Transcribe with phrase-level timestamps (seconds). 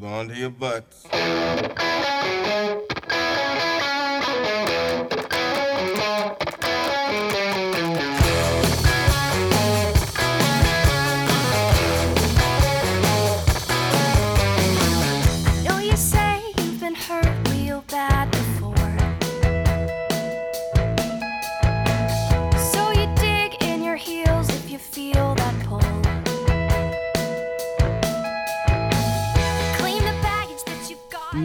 [0.00, 1.06] Hold on to your butts.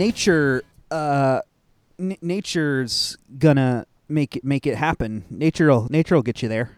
[0.06, 1.42] Nature uh
[1.98, 6.78] n- nature's gonna make it make it happen nature'll nature will get you there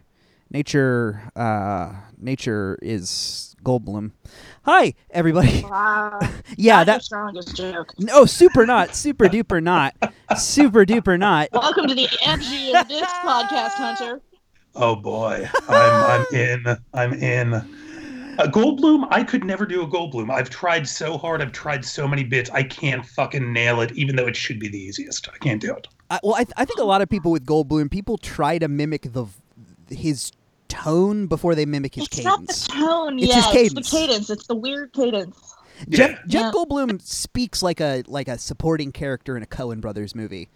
[0.49, 4.11] nature uh nature is goldblum
[4.63, 6.19] hi everybody Wow.
[6.55, 7.93] yeah Not your that strongest joke.
[7.99, 9.93] no super not super duper not
[10.37, 14.21] super duper not Welcome to the FG of this podcast, Hunter.
[14.73, 16.77] Oh boy, I'm I'm in.
[16.93, 17.49] I'm in.
[18.39, 20.31] A Goldblum, I could never do a Goldblum.
[20.31, 21.41] I've tried so hard.
[21.41, 22.49] I've tried so many bits.
[22.51, 25.27] I can't fucking nail it, even though it should be the easiest.
[25.29, 25.87] I can't do it.
[26.09, 28.67] I, well I, th- I think a lot of people with goldblum people try to
[28.69, 29.25] mimic the
[29.89, 30.31] his
[30.69, 32.19] tone before they mimic his cadence.
[32.19, 33.35] It's not the cadence tone, It's yeah.
[33.35, 33.89] his It's cadence.
[33.91, 34.29] the cadence.
[34.29, 35.53] It's the weird cadence.
[35.89, 36.17] Jeff, Yeah.
[36.27, 36.51] Jeff Yeah.
[36.53, 40.49] Goldblum speaks like a like a supporting character in a Coen Brothers movie.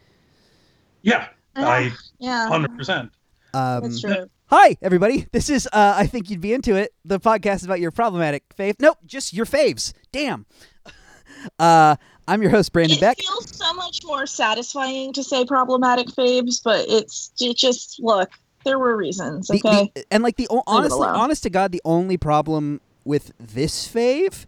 [1.01, 3.11] Yeah, I Yeah, hundred percent.
[3.53, 4.29] Um, that's true.
[4.53, 5.27] Hi, everybody.
[5.31, 6.93] This is uh, I think you'd be into it.
[7.05, 8.75] The podcast is about your problematic fave.
[8.79, 9.93] Nope, just your faves.
[10.11, 10.45] Damn.
[11.57, 11.95] Uh,
[12.27, 13.17] I'm your host Brandon It Beck.
[13.17, 18.29] It feels so much more satisfying to say problematic faves, but it's it just look.
[18.63, 19.91] There were reasons, okay?
[19.95, 24.45] the- and like the honestly, honest to God, the only problem with this fave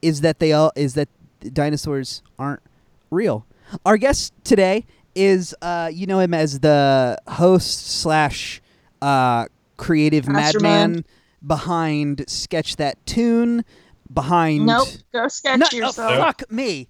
[0.00, 2.62] is that they all is that the dinosaurs aren't
[3.10, 3.44] real.
[3.84, 8.62] Our guest today is uh, you know him as the host slash
[9.02, 10.96] uh, creative Mastermind.
[10.96, 11.04] madman
[11.46, 13.64] behind Sketch That Tune,
[14.12, 14.88] behind nope.
[15.12, 16.14] Go sketch No, oh, yourself.
[16.16, 16.88] fuck me.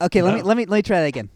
[0.00, 1.28] Okay, let me let me let me try that again.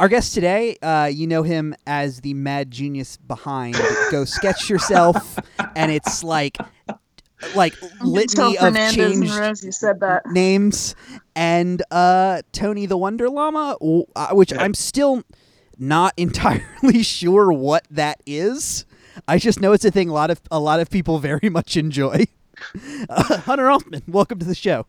[0.00, 3.76] Our guest today, uh, you know him as the mad genius behind
[4.10, 5.38] Go Sketch Yourself,
[5.76, 6.56] and it's like
[7.56, 10.22] like litany Until of Fernandez and changed said that.
[10.26, 10.94] names,
[11.36, 13.76] and uh, Tony the Wonder Llama,
[14.16, 14.62] uh, which Yeah.
[14.62, 15.22] I'm still
[15.78, 18.84] not entirely sure what that is.
[19.28, 21.76] I just know it's a thing a lot of a lot of people very much
[21.76, 22.24] enjoy.
[23.08, 24.86] Uh, Hunter Altman, welcome to the show.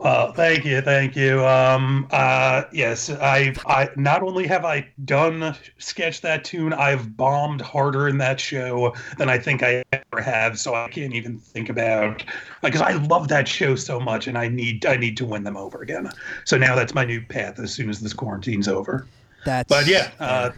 [0.00, 1.44] Uh, thank you, thank you.
[1.44, 7.60] Um, uh, yes, I've I not only have I done sketch that tune, I've bombed
[7.60, 10.58] harder in that show than I think I ever have.
[10.58, 12.24] So I can't even think about
[12.62, 15.56] because I love that show so much, and I need I need to win them
[15.56, 16.10] over again.
[16.44, 19.06] So now that's my new path as soon as this quarantine's over.
[19.44, 20.50] That's But yeah, uh,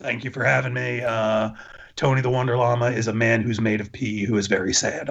[0.00, 1.00] thank you for having me.
[1.00, 1.50] Uh,
[1.96, 5.10] Tony the Wonder Llama is a man who's made of pee who is very sad,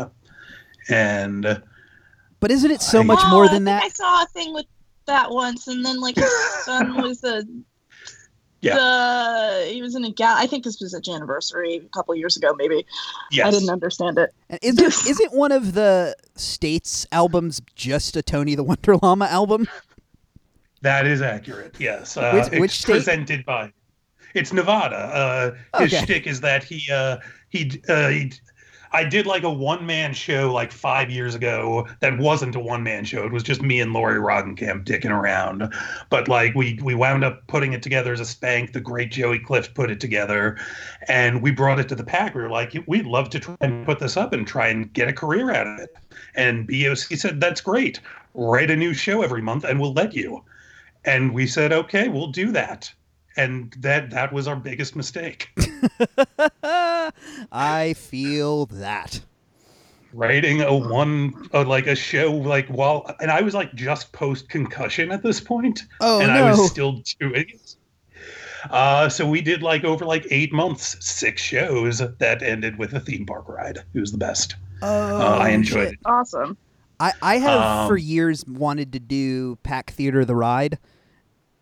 [0.89, 1.61] and.
[2.39, 3.83] But isn't it so I- much Oh, more I than think that?
[3.83, 4.65] I saw a thing with
[5.05, 6.31] that once, and then like his
[6.65, 7.43] son was a.
[8.61, 8.75] Yeah.
[8.77, 10.35] The, he was in a gal.
[10.37, 12.85] I think this was a anniversary a couple years ago, maybe.
[13.29, 13.47] Yes.
[13.47, 14.33] I didn't understand it.
[14.49, 19.67] And isn't isn't one of the states albums just a Tony the Wonder Llama album?
[20.81, 21.75] That is accurate.
[21.79, 22.15] Yes.
[22.17, 22.93] Uh, Which- it's which state?
[22.93, 23.71] presented by.
[24.33, 24.95] It's Nevada.
[25.75, 26.03] Uh, his Okay.
[26.03, 27.17] shtick is that he uh,
[27.49, 28.31] he uh, he.
[28.95, 32.83] I did like a one man show like five years ago that wasn't a one
[32.83, 33.25] man show.
[33.25, 35.73] It was just me and Lori Roggenkamp dicking around.
[36.11, 38.73] But like we we wound up putting it together as a spank.
[38.73, 40.57] The great Joey Clift put it together,
[41.07, 42.35] and we brought it to the pack.
[42.35, 45.07] We were like, we'd love to try and put this up and try and get
[45.07, 45.89] a career out of it.
[46.35, 47.99] And BOC said, that's great.
[48.35, 50.43] Write a new show every month, and we'll let you
[51.05, 52.89] and we said okay we'll do that
[53.37, 55.49] and that that was our biggest mistake
[57.51, 59.21] I feel that.
[60.13, 64.47] writing a one uh, like a show like while and i was like just post
[64.49, 67.75] concussion at this point Oh and i was still doing it
[68.69, 72.99] uh, so we did like over like eight months six shows that ended with a
[72.99, 75.93] theme park ride it was the best oh, uh, i enjoyed shit.
[75.93, 76.57] it Awesome.
[76.99, 80.77] I I have for Um, years wanted to do Pack Theater the ride,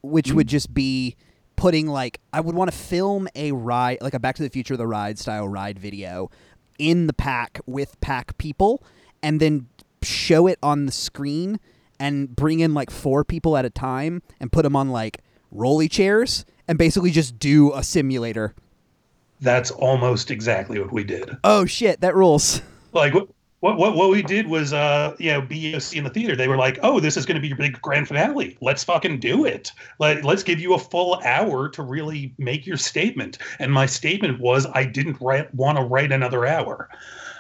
[0.02, 0.36] which Mm.
[0.36, 1.16] would just be
[1.62, 4.76] putting like I would want to film a ride like a Back to the Future
[4.76, 6.32] the ride style ride video
[6.80, 8.82] in the pack with pack people
[9.22, 9.68] and then
[10.02, 11.60] show it on the screen
[12.00, 15.20] and bring in like four people at a time and put them on like
[15.52, 18.56] rolly chairs and basically just do a simulator.
[19.40, 22.64] that's almost exactly what we did Oh shit, that rules.
[22.92, 23.14] like
[23.62, 26.36] what what what, we did was uh you know BOC in the theater.
[26.36, 28.58] They were like oh this is going to be your big grand finale.
[28.60, 29.72] Let's fucking do it.
[30.00, 33.38] Let, let's give you a full hour to really make your statement.
[33.60, 36.90] And my statement was I didn't write, want to write another hour.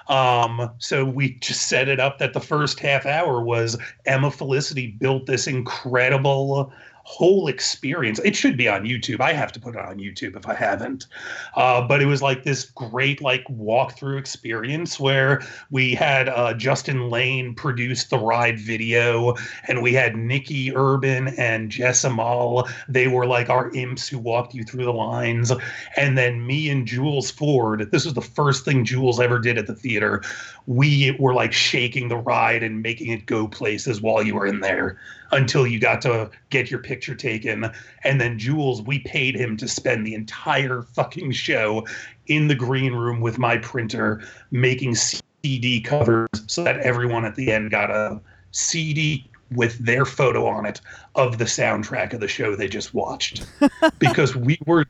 [0.07, 4.87] Um, so we just set it up that the first half hour was Emma Felicity
[4.87, 6.71] built this incredible
[7.03, 8.19] whole experience.
[8.19, 9.21] It should be on YouTube.
[9.21, 11.07] I have to put it on YouTube if I haven't.
[11.55, 17.09] Uh, but it was like this great like walkthrough experience where we had uh, Justin
[17.09, 19.35] Lane produce the ride video,
[19.67, 22.67] and we had Nikki Urban and Jess Amal.
[22.87, 25.51] They were like our imps who walked you through the lines,
[25.97, 27.89] and then me and Jules Ford.
[27.91, 30.21] This was the first thing Jules ever did at the theater.
[30.67, 34.59] We were like shaking the ride and making it go places while you were in
[34.59, 34.97] there
[35.31, 37.71] until you got to get your picture taken.
[38.03, 41.85] And then Jules, we paid him to spend the entire fucking show
[42.27, 47.51] in the green room with my printer making CD covers so that everyone at the
[47.51, 48.19] end got a
[48.51, 50.79] CD with their photo on it
[51.15, 53.45] of the soundtrack of the show they just watched.
[53.99, 54.85] because we were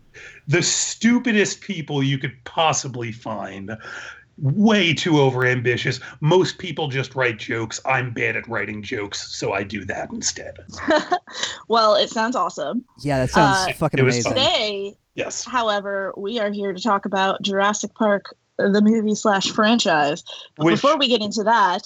[0.48, 3.76] the stupidest people you could possibly find
[4.42, 6.02] way too overambitious.
[6.20, 7.80] Most people just write jokes.
[7.86, 10.58] I'm bad at writing jokes, so I do that instead.
[11.68, 12.84] well, it sounds awesome.
[13.04, 14.32] Yeah, that sounds Uh, fucking amazing.
[14.34, 15.46] Today, Yes.
[15.46, 20.24] however, we are here to talk about Jurassic Park, the movie slash franchise.
[20.58, 21.84] But Which- before we get into that,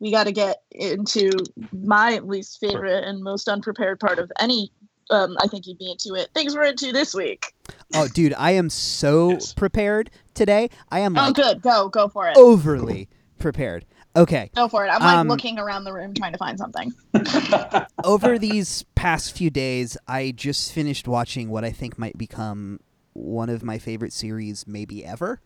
[0.00, 1.30] we got to get into
[1.72, 4.72] my least favorite and most unprepared part of any.
[5.12, 6.30] Um, I think you'd be into it.
[6.34, 7.52] Things we're into this week.
[7.94, 9.52] Oh, dude, I am so Yes.
[9.52, 10.70] prepared today.
[10.90, 11.60] I am Oh, like good.
[11.62, 12.36] Go, go for it.
[12.36, 13.84] overly prepared.
[14.16, 14.50] Okay.
[14.56, 14.88] Go for it.
[14.88, 16.92] I'm like Um, looking around the room trying to find something.
[18.04, 22.80] Over these past few days, I just finished watching what I think might become
[23.14, 25.40] one of my favorite series, maybe ever.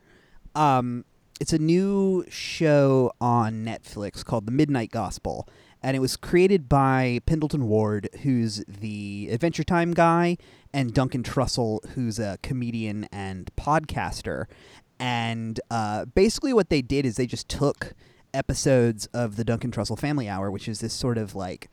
[0.55, 1.05] Um,
[1.41, 5.49] it's a new show on Netflix called The Midnight Gospel,
[5.87, 10.37] and it was created by Pendleton Ward, who's the Adventure Time guy,
[10.73, 14.47] and Duncan Trussell, who's a comedian and podcaster.
[14.99, 17.93] And uh, basically, what they did is they just took
[18.35, 21.71] episodes of the Duncan Trussell Family Hour, which is this sort of like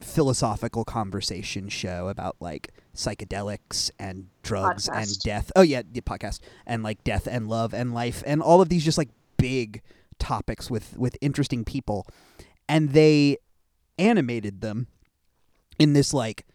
[0.00, 5.52] philosophical conversation show about like psychedelics and drugs and death.
[5.54, 8.86] Oh yeah, the podcast and like death and love and life and all of these
[8.86, 9.82] just like big
[10.18, 12.06] topics with with interesting people,
[12.68, 13.38] and they
[13.98, 14.86] animated them
[15.78, 16.46] in this like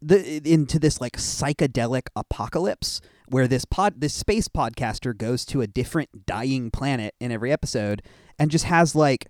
[0.00, 5.66] the into this like psychedelic apocalypse where this pod this space podcaster goes to a
[5.66, 8.02] different dying planet in every episode
[8.38, 9.28] and just has like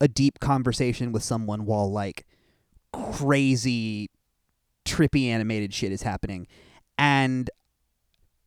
[0.00, 2.26] a deep conversation with someone while like
[2.92, 4.10] crazy
[4.84, 6.46] trippy animated shit is happening.
[6.98, 7.48] And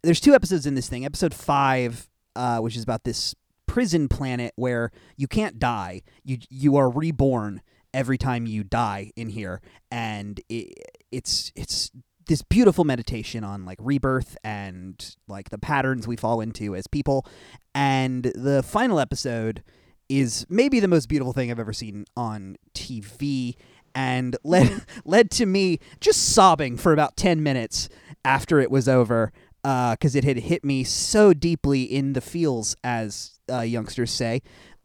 [0.03, 1.05] there's two episodes in this thing.
[1.05, 3.33] Episode 5 uh, which is about this
[3.67, 6.01] prison planet where you can't die.
[6.23, 7.61] You you are reborn
[7.93, 9.61] every time you die in here.
[9.89, 10.73] And it,
[11.11, 11.91] it's it's
[12.27, 17.25] this beautiful meditation on like rebirth and like the patterns we fall into as people.
[17.73, 19.63] And the final episode
[20.09, 23.55] is maybe the most beautiful thing I've ever seen on TV
[23.93, 27.89] and led led to me just sobbing for about 10 minutes
[28.23, 29.31] after it was over
[29.65, 34.43] because it had hit me so deeply in the feels as uh, youngsters say.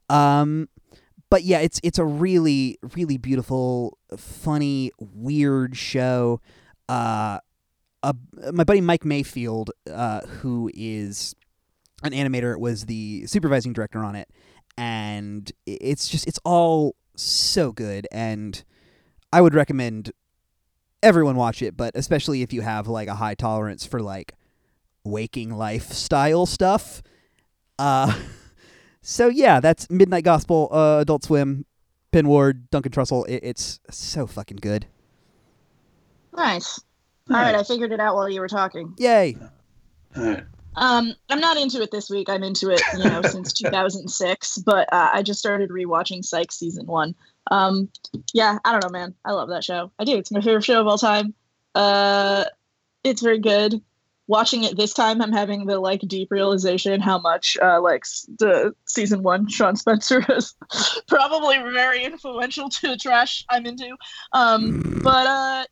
[0.09, 0.69] Um,
[1.29, 6.41] but yeah it's it's a really really beautiful funny weird show.
[6.89, 7.39] Uh,
[8.03, 8.13] uh,
[8.51, 11.35] my buddy Mike Mayfield uh, who is
[12.03, 14.29] an animator was the supervising director on it.
[14.77, 18.07] And it's just it's all so good.
[18.11, 18.63] And
[19.31, 20.11] I would recommend
[21.03, 24.35] everyone watch it but especially if you have like a high tolerance for like
[25.03, 27.01] waking lifestyle stuff
[27.79, 28.13] uh
[29.01, 31.65] so yeah that's Midnight Gospel uh, Adult Swim
[32.11, 34.85] Pen Ward Duncan Trussell it, it's so fucking good
[36.33, 36.79] Nice.
[37.29, 38.93] All right, I figured it out while you were talking.
[38.97, 39.37] yay
[40.15, 40.43] All right.
[40.75, 42.29] Um, I'm not into it this week.
[42.29, 44.59] I'm into it, you know, since 2006.
[44.65, 47.15] But uh, I just started rewatching Psych season one.
[47.49, 47.89] Um,
[48.33, 49.13] yeah, I don't know, man.
[49.25, 49.91] I love that show.
[49.99, 50.17] I do.
[50.17, 51.33] It's my favorite show of all time.
[51.75, 52.45] Uh,
[53.03, 53.81] it's very good.
[54.31, 58.05] Watching it this time, I'm having the like deep realization how much uh, like
[58.39, 60.55] the season one Sean Spencer is
[61.05, 63.93] probably very influential to the trash I'm into.
[64.31, 65.65] Um, but uh,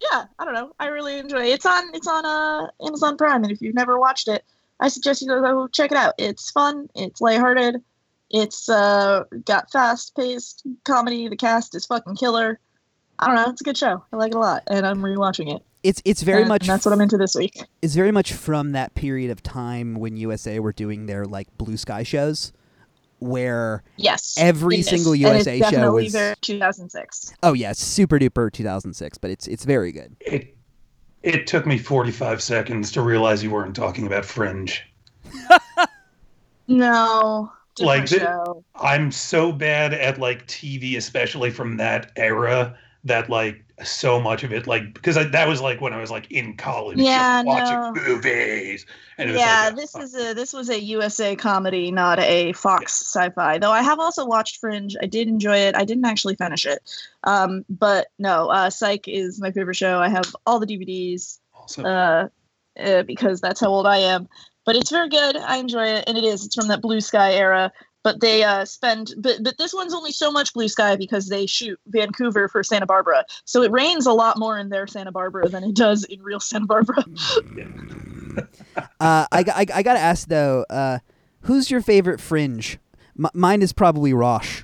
[0.00, 0.70] yeah, I don't know.
[0.78, 1.54] I really enjoy it.
[1.54, 4.44] It's on it's on uh Amazon Prime, and if you've never watched it,
[4.78, 6.14] I suggest you go, check it out.
[6.16, 6.88] It's fun.
[6.94, 7.82] It's lighthearted.
[8.30, 11.26] It's uh got fast paced comedy.
[11.26, 12.60] The cast is fucking killer.
[13.18, 13.50] I don't know.
[13.50, 14.04] It's a good show.
[14.12, 15.64] I like it a lot, and I'm rewatching it.
[15.86, 17.62] It's it's very And much that's what I'm into this week.
[17.82, 21.76] is very much from that period of time when USA were doing their like blue
[21.76, 22.52] sky shows
[23.18, 24.88] where Yes, Every it is.
[24.88, 26.12] single And USA it's show was-
[26.42, 27.34] 2006.
[27.42, 30.54] oh yeah super duper 2006 but it's it's very good It
[31.22, 34.82] it took me 45 seconds to realize you weren't talking about Fringe.
[36.68, 42.76] No, Different Like the- I'm so bad at like TV, especially from that era,
[43.06, 46.10] that like so much of it, like because I, that was like when I was
[46.10, 48.86] like in college, Yeah, watching movies,
[49.18, 52.52] and it was yeah, like, this is a this was a USA comedy, not a
[52.52, 53.58] Fox sci-fi.
[53.58, 54.96] Though I have also watched Fringe.
[55.02, 55.76] I did enjoy it.
[55.76, 56.80] I didn't actually finish it,
[57.24, 59.98] um, but no, uh, Psych is my favorite show.
[59.98, 61.86] I have all the DVDs awesome.
[61.86, 62.28] uh,
[62.78, 64.28] uh, because that's how old I am.
[64.64, 65.36] But it's very good.
[65.36, 66.44] I enjoy it, and it is.
[66.44, 67.72] It's from that Blue Sky era.
[68.06, 71.44] But they uh, spend, but but this one's only so much blue sky because they
[71.44, 75.48] shoot Vancouver for Santa Barbara, so it rains a lot more in their Santa Barbara
[75.48, 77.04] than it does in real Santa Barbara.
[78.76, 80.98] Uh, I, I, I gotta ask though, uh,
[81.40, 82.78] who's your favorite Fringe?
[83.18, 84.62] M- mine is probably Rosh.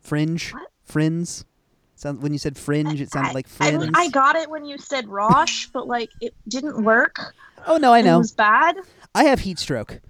[0.00, 0.68] Fringe, What?
[0.84, 1.44] Friends.
[1.94, 3.90] Sound when you said Fringe, it sounded like I, Friends.
[3.94, 7.16] I got it when you said Rosh, but like it didn't work.
[7.66, 8.18] oh no, I It know.
[8.18, 8.76] was bad.
[9.14, 10.00] I have heat stroke.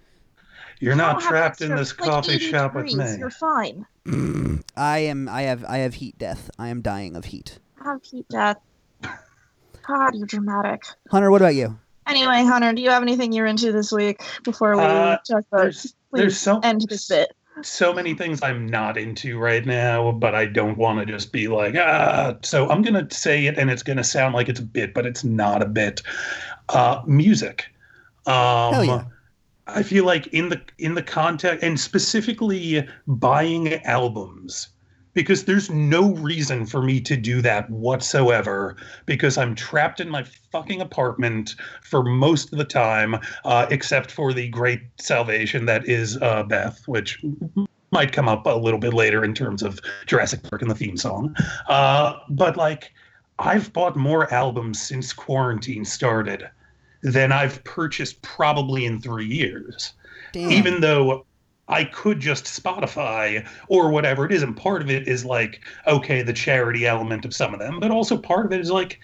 [0.82, 3.16] You're not trapped in this it's like coffee 80 shop with me.
[3.16, 3.86] You're fine.
[4.76, 5.28] I am.
[5.28, 5.64] I have.
[5.64, 6.50] I have heat death.
[6.58, 7.60] I am dying of heat.
[7.80, 8.56] I Have heat death.
[9.86, 10.82] God, you're dramatic.
[11.08, 11.78] Hunter, what about you?
[12.08, 15.62] Anyway, Hunter, do you have anything you're into this week before we Uh, talk about
[15.62, 17.30] There's there's so end this bit?
[17.62, 21.46] so many things I'm not into right now, but I don't want to just be
[21.46, 22.34] like, ah.
[22.42, 25.22] So I'm gonna say it, and it's gonna sound like it's a bit, but it's
[25.22, 26.02] not a bit.
[26.68, 27.66] Uh, music.
[28.26, 28.34] Um,
[28.74, 29.04] Hell yeah.
[29.66, 34.68] I feel like in the in the context, and specifically buying albums,
[35.14, 38.76] because there's no reason for me to do that whatsoever.
[39.06, 44.32] Because I'm trapped in my fucking apartment for most of the time, uh, except for
[44.32, 47.22] the great salvation that is uh, Beth, which
[47.92, 50.96] might come up a little bit later in terms of Jurassic Park and the theme
[50.96, 51.36] song.
[51.68, 52.90] Uh, but like,
[53.38, 56.48] I've bought more albums since quarantine started
[57.02, 59.92] than I've purchased probably in three years
[60.32, 60.50] Damn.
[60.50, 61.26] even though
[61.68, 64.42] I could just Spotify or whatever it is.
[64.42, 67.90] And part of it is like, okay, the charity element of some of them, but
[67.90, 69.00] also part of it is like,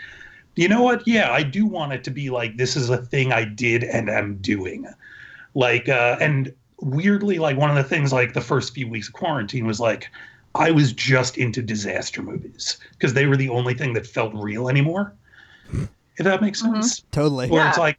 [0.56, 1.06] you know what?
[1.06, 4.10] Yeah, I do want it to be like, this is a thing I did and
[4.10, 4.86] am doing.
[5.54, 9.14] Like, uh, and weirdly, like one of the things, like the first few weeks of
[9.14, 10.10] quarantine was like,
[10.54, 14.68] I was just into disaster movies because they were the only thing that felt real
[14.68, 15.14] anymore.
[16.18, 16.74] If that makes Mhm.
[16.82, 17.48] sense totally.
[17.48, 17.98] where it's like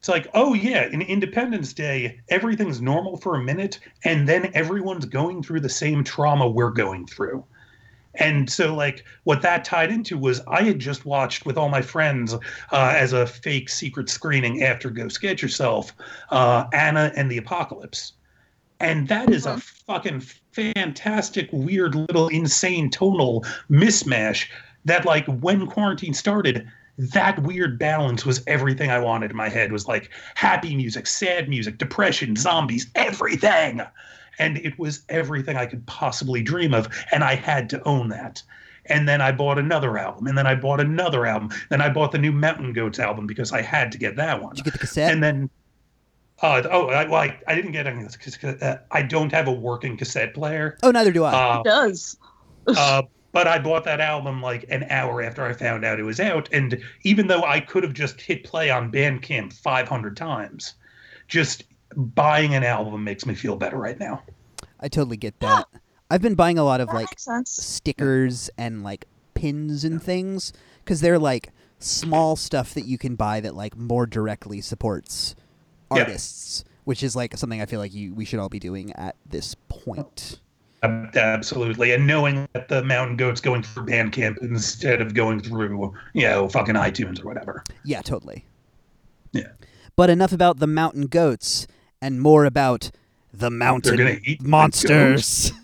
[0.00, 5.04] it's like oh yeah in independence day everything's normal for a minute and then everyone's
[5.04, 7.44] going through the same trauma we're going through
[8.14, 11.82] and so like what that tied into was i had just watched with all my
[11.82, 12.38] friends uh,
[12.96, 15.92] as a fake secret screening after Go Sketch Yourself
[16.30, 18.12] uh, anna and the apocalypse
[18.80, 19.62] and that is a Mhm.
[19.86, 20.20] fucking
[20.52, 24.46] fantastic weird little insane tonal mismatch
[24.84, 26.66] that like when quarantine started
[26.98, 31.48] that weird balance was everything I wanted in my head was like happy music, sad
[31.48, 33.80] music, depression, zombies, everything.
[34.40, 36.88] And it was everything I could possibly dream of.
[37.12, 38.42] And I had to own that.
[38.86, 40.26] And then I bought another album.
[40.26, 41.50] And then I bought another album.
[41.70, 44.54] Then I bought the new Mountain Goats album because I had to get that one.
[44.54, 45.12] Did you get the cassette?
[45.12, 45.50] And then,
[46.42, 49.52] uh, oh, I, well, I, I didn't get any because uh, I don't have a
[49.52, 50.78] working cassette player.
[50.82, 51.32] oh, neither do I.
[51.32, 52.16] Uh, It does.
[52.68, 53.02] uh,
[53.32, 56.48] but I bought that album like an hour after I found out it was out.
[56.52, 60.74] And even though I could have just hit play on Bandcamp 500 times,
[61.28, 61.64] just
[61.96, 64.22] buying an album makes me feel better right now.
[64.80, 65.66] I totally get that.
[66.10, 70.52] I've been buying a lot of That like stickers and like pins and things
[70.84, 75.34] because they're like small stuff that you can buy that like more directly supports
[75.92, 76.02] Yeah.
[76.02, 79.16] artists, which is like something I feel like you we should all be doing at
[79.26, 80.40] this point.
[80.82, 81.92] Ab- Absolutely.
[81.92, 86.48] And knowing that the Mountain Goat's going through Bandcamp instead of going through, you know,
[86.48, 87.64] fucking iTunes or whatever.
[87.84, 88.44] Yeah, totally.
[89.32, 89.48] Yeah.
[89.96, 91.66] But enough about the mountain goats
[92.00, 92.90] and more about
[93.32, 95.52] the mountain gonna monsters.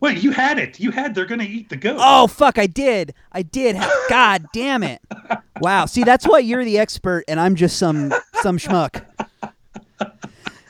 [0.00, 0.78] Wait, you had it.
[0.78, 1.96] You had they're going to eat the goat.
[1.98, 2.56] Oh fuck!
[2.56, 3.14] I did.
[3.32, 3.76] I did.
[4.08, 5.00] God damn it!
[5.60, 5.86] Wow.
[5.86, 9.04] See, that's why you're the expert and I'm just some some schmuck.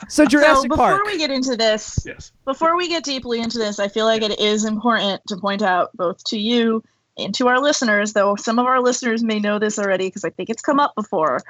[0.08, 1.04] So So before Park.
[1.06, 2.32] we get into this, Yes.
[2.44, 5.90] before we get deeply into this, I feel like it is important to point out
[5.94, 6.82] both to you
[7.18, 10.30] and to our listeners, though some of our listeners may know this already because I
[10.30, 11.42] think it's come up before.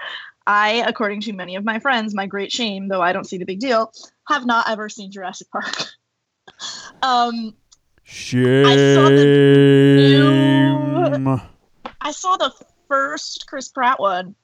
[0.46, 3.44] I, according to many of my friends, my great shame, though I don't see the
[3.44, 3.92] big deal,
[4.28, 5.86] have not ever seen Jurassic Park.
[7.02, 7.54] um,
[8.02, 8.64] Shame.
[12.00, 12.52] I saw the
[12.88, 14.34] first Chris Pratt one.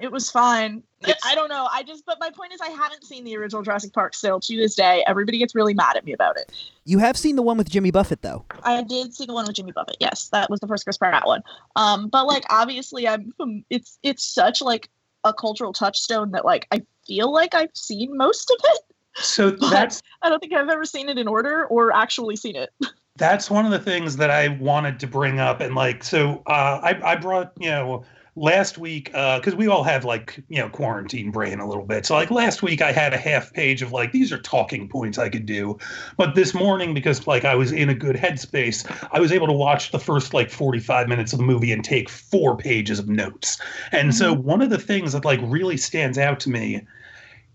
[0.00, 0.82] It was fine.
[1.02, 1.68] It's- I don't know.
[1.72, 4.56] I just, but my point is, I haven't seen the original Jurassic Park still to
[4.56, 5.04] this day.
[5.06, 6.52] Everybody gets really mad at me about it.
[6.84, 8.44] You have seen the one with Jimmy Buffett though.
[8.62, 9.96] I did see the one with Jimmy Buffett.
[10.00, 11.42] Yes, that was the first Chris Pratt one.
[11.76, 13.32] Um, but like obviously, I'm.
[13.70, 14.88] It's it's such like
[15.24, 18.80] a cultural touchstone that like I feel like I've seen most of it.
[19.16, 22.70] So that's I don't think I've ever seen it in order or actually seen it.
[23.16, 25.60] that's one of the things that I wanted to bring up.
[25.60, 28.04] And like, so uh, I, I brought, you know,
[28.36, 32.04] last week, uh, because we all have like, you know, quarantine brain a little bit.
[32.04, 35.18] So like last week, I had a half page of like, these are talking points
[35.18, 35.78] I could do.
[36.18, 39.54] But this morning, because like I was in a good headspace, I was able to
[39.54, 43.58] watch the first like 45 minutes of the movie and take four pages of notes.
[43.90, 44.46] And so mm-hmm.
[44.46, 46.86] one of the things that like really stands out to me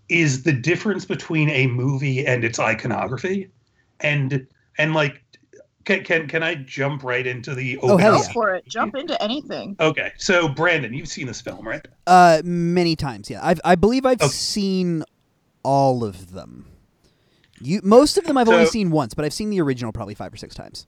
[0.08, 3.48] is the difference between a movie and its iconography.
[4.00, 4.46] And,
[4.78, 5.21] and like,
[5.84, 8.32] can, can can I jump right into the Oh, hell Go yeah.
[8.32, 8.66] for it.
[8.66, 9.76] Jump into anything.
[9.80, 11.86] Okay, so Brandon, you've seen this film, right?
[12.06, 13.40] Uh, many times, yeah.
[13.46, 14.28] I've, I believe I've Okay.
[14.28, 15.04] seen
[15.62, 16.66] all of them.
[17.60, 20.32] You, most of them I've only seen once, but I've seen the original probably five
[20.32, 20.86] or six times.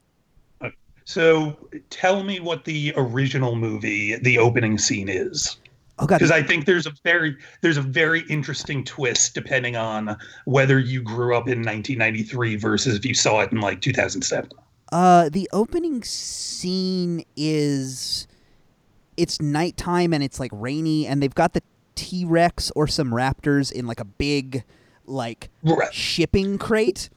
[1.06, 5.58] So tell me what the original movie, the opening scene is,
[5.98, 10.16] Oh god, because I think there's a very there's a very interesting twist depending on
[10.46, 14.48] whether you grew up in 1993 versus if you saw it in like 2007.
[14.94, 18.28] Uh, the opening scene is
[19.16, 21.62] it's nighttime and it's like rainy, and they've got the
[21.96, 24.62] T Rex or some raptors in like a big
[25.04, 25.50] like
[25.90, 27.10] shipping crate.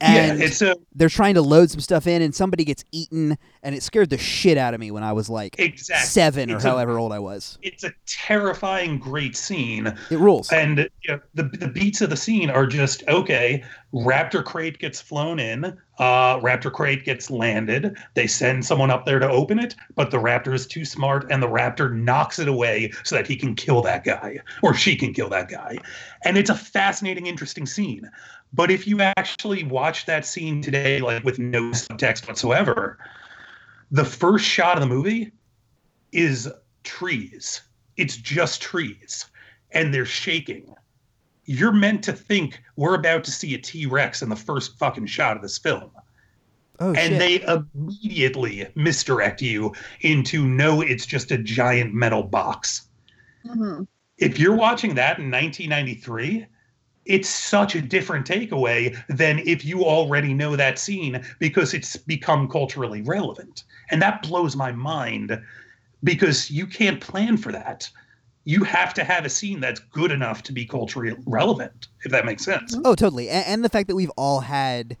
[0.00, 3.36] Yeah, And it's a they're trying to load some stuff in, and somebody gets eaten,
[3.62, 6.56] and it scared the shit out of me when I was like exactly seven or
[6.56, 7.58] It's a- however old I was.
[7.62, 9.86] It's a terrifying, great scene.
[10.10, 10.50] It rules.
[10.52, 13.64] And you know, the the beats of the scene are just okay.
[13.94, 15.64] Raptor crate gets flown in.
[15.98, 17.96] Uh, Raptor crate gets landed.
[18.14, 21.42] They send someone up there to open it, but the Raptor is too smart, and
[21.42, 25.12] the Raptor knocks it away so that he can kill that guy or she can
[25.14, 25.78] kill that guy.
[26.24, 28.08] And it's a fascinating, interesting scene.
[28.52, 32.98] But if you actually watch that scene today, like with no subtext whatsoever,
[33.90, 35.32] the first shot of the movie
[36.12, 36.48] is
[36.82, 37.62] trees.
[37.96, 39.26] It's just trees,
[39.72, 40.74] and they're shaking
[41.48, 45.06] you're meant to think we're about to see a T Rex in the first fucking
[45.06, 45.90] shot of this film.
[46.78, 47.18] oh and shit!
[47.18, 52.88] they immediately misdirect you into no, it's just a giant metal box.
[53.46, 53.84] hmm
[54.18, 56.46] If you're watching that in 1993,
[57.08, 62.48] it's such a different takeaway than if you already know that scene because it's become
[62.48, 63.64] culturally relevant.
[63.90, 65.40] And that blows my mind
[66.04, 67.88] because you can't plan for that.
[68.44, 72.24] You have to have a scene that's good enough to be culturally relevant, if that
[72.24, 72.76] makes sense.
[72.84, 73.28] Oh, totally.
[73.28, 74.96] And, and the fact that we've all had,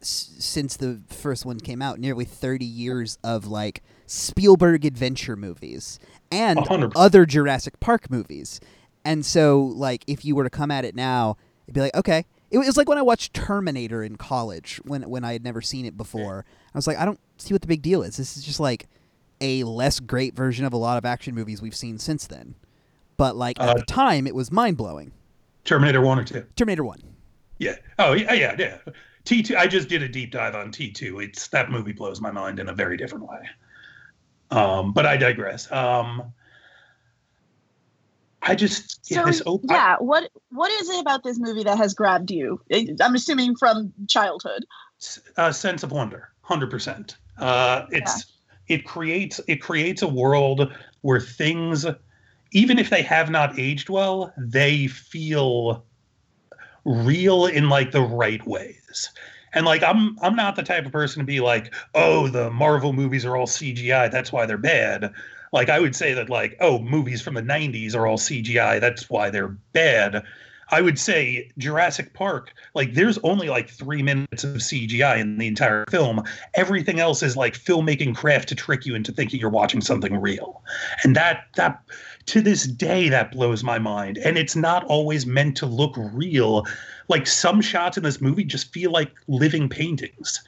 [0.00, 5.98] s- since the first one came out, nearly 30 years of like Spielberg adventure movies
[6.30, 7.04] and hundred percent.
[7.04, 8.60] other Jurassic Park movies.
[9.04, 11.36] And so, like, if you were to come at it now,
[11.66, 12.24] it'd be like, okay.
[12.50, 15.86] It was like when I watched Terminator in college when when I had never seen
[15.86, 16.44] it before.
[16.74, 18.18] I was like, I don't see what the big deal is.
[18.18, 18.88] This is just like
[19.40, 22.54] a less great version of a lot of action movies we've seen since then.
[23.16, 25.12] But like at Uh, the time, it was mind blowing.
[25.64, 26.44] Terminator 1 or 2.
[26.54, 27.00] Terminator One.
[27.58, 27.76] Yeah.
[27.98, 28.78] Oh, yeah, yeah, yeah.
[29.24, 31.24] T2, I just did a deep dive on T2.
[31.24, 33.48] It's that movie blows my mind in a very different way.
[34.50, 35.70] Um, but I digress.
[35.72, 36.34] Um,
[38.42, 41.94] I just yeah, So I- yeah, what what is it about this movie that has
[41.94, 42.60] grabbed you?
[43.00, 44.64] I'm assuming from childhood.
[45.36, 48.32] a sense of wonder 100% uh, it's
[48.68, 51.86] it creates it creates a world where things
[52.52, 55.84] even if they have not aged well they feel
[56.84, 59.10] real in like the right ways
[59.54, 62.92] and like i'm i'm not the type of person to be like oh the marvel
[62.92, 65.12] movies are all cgi that's why they're bad
[65.52, 69.08] like i would say that like oh movies from the 90s are all cgi that's
[69.08, 70.22] why they're bad
[70.72, 75.46] I would say Jurassic Park, like there's only like three minutes of CGI in the
[75.46, 76.24] entire film.
[76.54, 80.62] Everything else is like filmmaking craft to trick you into thinking you're watching something real.
[81.04, 81.82] And that that
[82.26, 84.16] to this day that blows my mind.
[84.18, 86.64] And it's not always meant to look real.
[87.08, 90.42] Like some shots in this movie just feel like living paintings.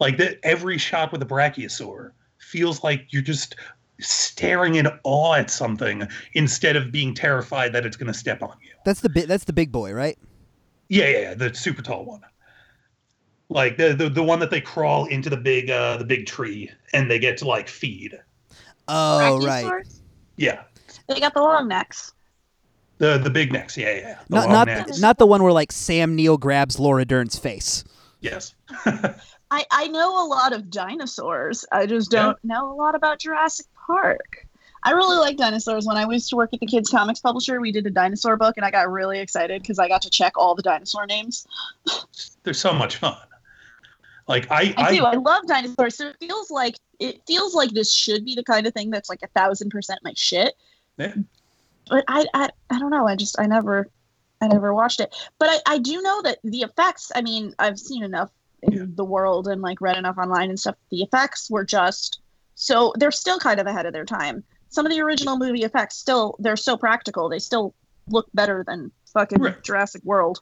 [0.00, 3.56] Like that every shot with a brachiosaur feels like you're just
[4.02, 8.54] staring in awe at something instead of being terrified that it's going to step on
[8.62, 8.70] you.
[8.84, 10.18] That's the bi- That's the big boy, right?
[10.88, 12.20] Yeah, yeah, yeah, the super tall one.
[13.48, 16.70] Like the, the the one that they crawl into the big uh the big tree
[16.94, 18.18] and they get to like feed.
[18.88, 19.64] Oh, right.
[19.64, 20.00] Brachiosaurs?
[20.36, 20.62] Yeah.
[21.08, 22.12] They got the long necks.
[22.98, 24.00] The the big necks, yeah, yeah.
[24.00, 24.18] yeah.
[24.28, 25.00] The Not not necks.
[25.00, 27.84] not the one where like Sam Neill grabs Laura Dern's face.
[28.20, 28.54] yes.
[29.54, 31.66] I, I know a lot of dinosaurs.
[31.70, 34.46] I just don't know a lot about Jurassic Park.
[34.84, 35.86] I really like dinosaurs.
[35.86, 38.56] When I used to work at the kids' comics publisher, we did a dinosaur book,
[38.56, 41.46] and I got really excited because I got to check all the dinosaur names.
[42.42, 43.16] They're so much fun.
[44.28, 45.04] Like I I, I, do.
[45.04, 45.96] I love dinosaurs.
[45.96, 49.08] So it feels like it feels like this should be the kind of thing that's
[49.08, 50.54] like a thousand percent my shit.
[50.98, 51.14] Yeah.
[51.88, 53.06] but I, I I don't know.
[53.06, 53.88] I just I never
[54.40, 55.14] I never watched it.
[55.38, 57.12] But I, I do know that the effects.
[57.14, 58.30] I mean, I've seen enough
[58.62, 58.84] in Yeah.
[58.88, 60.76] the world and like read enough online and stuff.
[60.90, 62.20] The effects were just
[62.54, 64.44] so they're still kind of ahead of their time.
[64.68, 67.28] Some of the original movie effects still they're so practical.
[67.28, 67.74] They still
[68.08, 69.62] look better than fucking Right.
[69.62, 70.40] Jurassic World.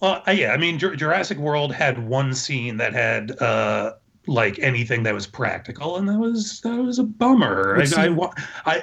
[0.00, 3.94] Well, uh, yeah, I mean, Jur- Jurassic World had one scene that had uh,
[4.26, 7.76] like anything that was practical, and that was that was a bummer.
[7.76, 8.30] Which I, I,
[8.66, 8.82] I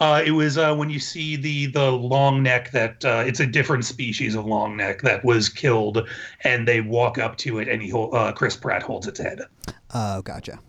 [0.00, 3.46] uh, it was uh, when you see the the long neck that uh, it's a
[3.46, 6.08] different species of long neck that was killed,
[6.44, 9.42] and they walk up to it, and he hol- uh, Chris Pratt holds its head.
[9.92, 10.60] Oh, gotcha.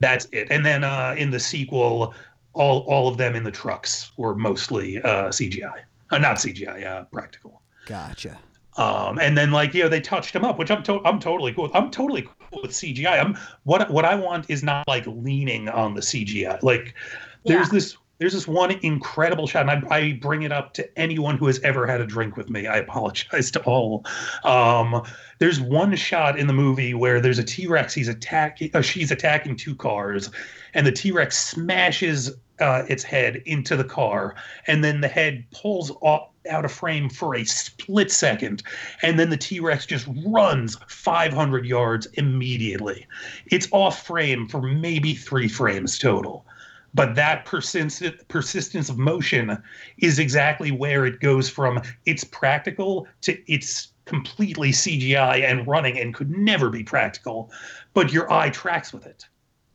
[0.00, 0.48] That's it.
[0.50, 2.14] And then uh, in the sequel,
[2.54, 7.04] all all of them in the trucks were mostly uh, CGI, uh, not CGI, uh,
[7.04, 7.62] practical.
[7.86, 8.38] Gotcha.
[8.76, 11.52] Um, and then like you know they touched him up, which I'm to- I'm totally
[11.52, 11.64] cool.
[11.64, 11.74] with.
[11.76, 13.20] I'm totally cool with CGI.
[13.20, 16.62] I'm what what I want is not like leaning on the CGI.
[16.62, 16.94] Like
[17.44, 17.72] there's Yeah.
[17.72, 21.46] this there's this one incredible shot, and I, I bring it up to anyone who
[21.46, 22.66] has ever had a drink with me.
[22.66, 24.04] I apologize to all.
[24.44, 25.02] Um,
[25.38, 27.94] there's one shot in the movie where there's a T Rex.
[27.94, 28.70] He's attacking.
[28.74, 30.30] Uh, she's attacking two cars,
[30.74, 32.30] and the T Rex smashes
[32.60, 34.34] uh, its head into the car,
[34.66, 38.62] and then the head pulls off, out of frame for a split second,
[39.00, 43.06] and then the T Rex just runs 500 yards immediately.
[43.46, 46.44] It's off frame for maybe three frames total.
[46.92, 49.62] But that persistent persistence of motion
[49.98, 56.12] is exactly where it goes from it's practical to it's completely CGI and running and
[56.12, 57.50] could never be practical,
[57.94, 59.26] but your eye tracks with it.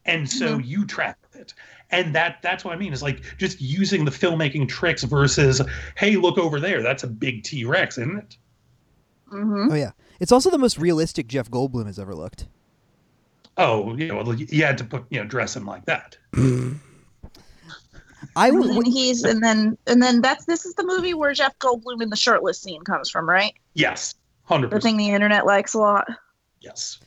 [0.05, 1.53] And so you track with it.
[1.89, 5.61] And that that's what I mean is like just using the filmmaking tricks versus,
[5.95, 6.81] hey, look over there.
[6.81, 8.37] That's a big T Rex, isn't it?
[9.29, 9.91] hmm Oh yeah.
[10.19, 12.47] It's also the most realistic Jeff Goldblum has ever looked.
[13.57, 16.17] Oh, yeah, know, well, you had to put, you know, dress him like that.
[18.35, 18.85] I I would.
[18.87, 22.15] he's and then and then that's this is the movie where Jeff Goldblum in the
[22.17, 23.53] shirtless scene comes from, right?
[23.73, 24.15] Yes.
[24.49, 24.69] 100%.
[24.69, 26.07] The thing the internet likes a lot.
[26.61, 26.99] Yes.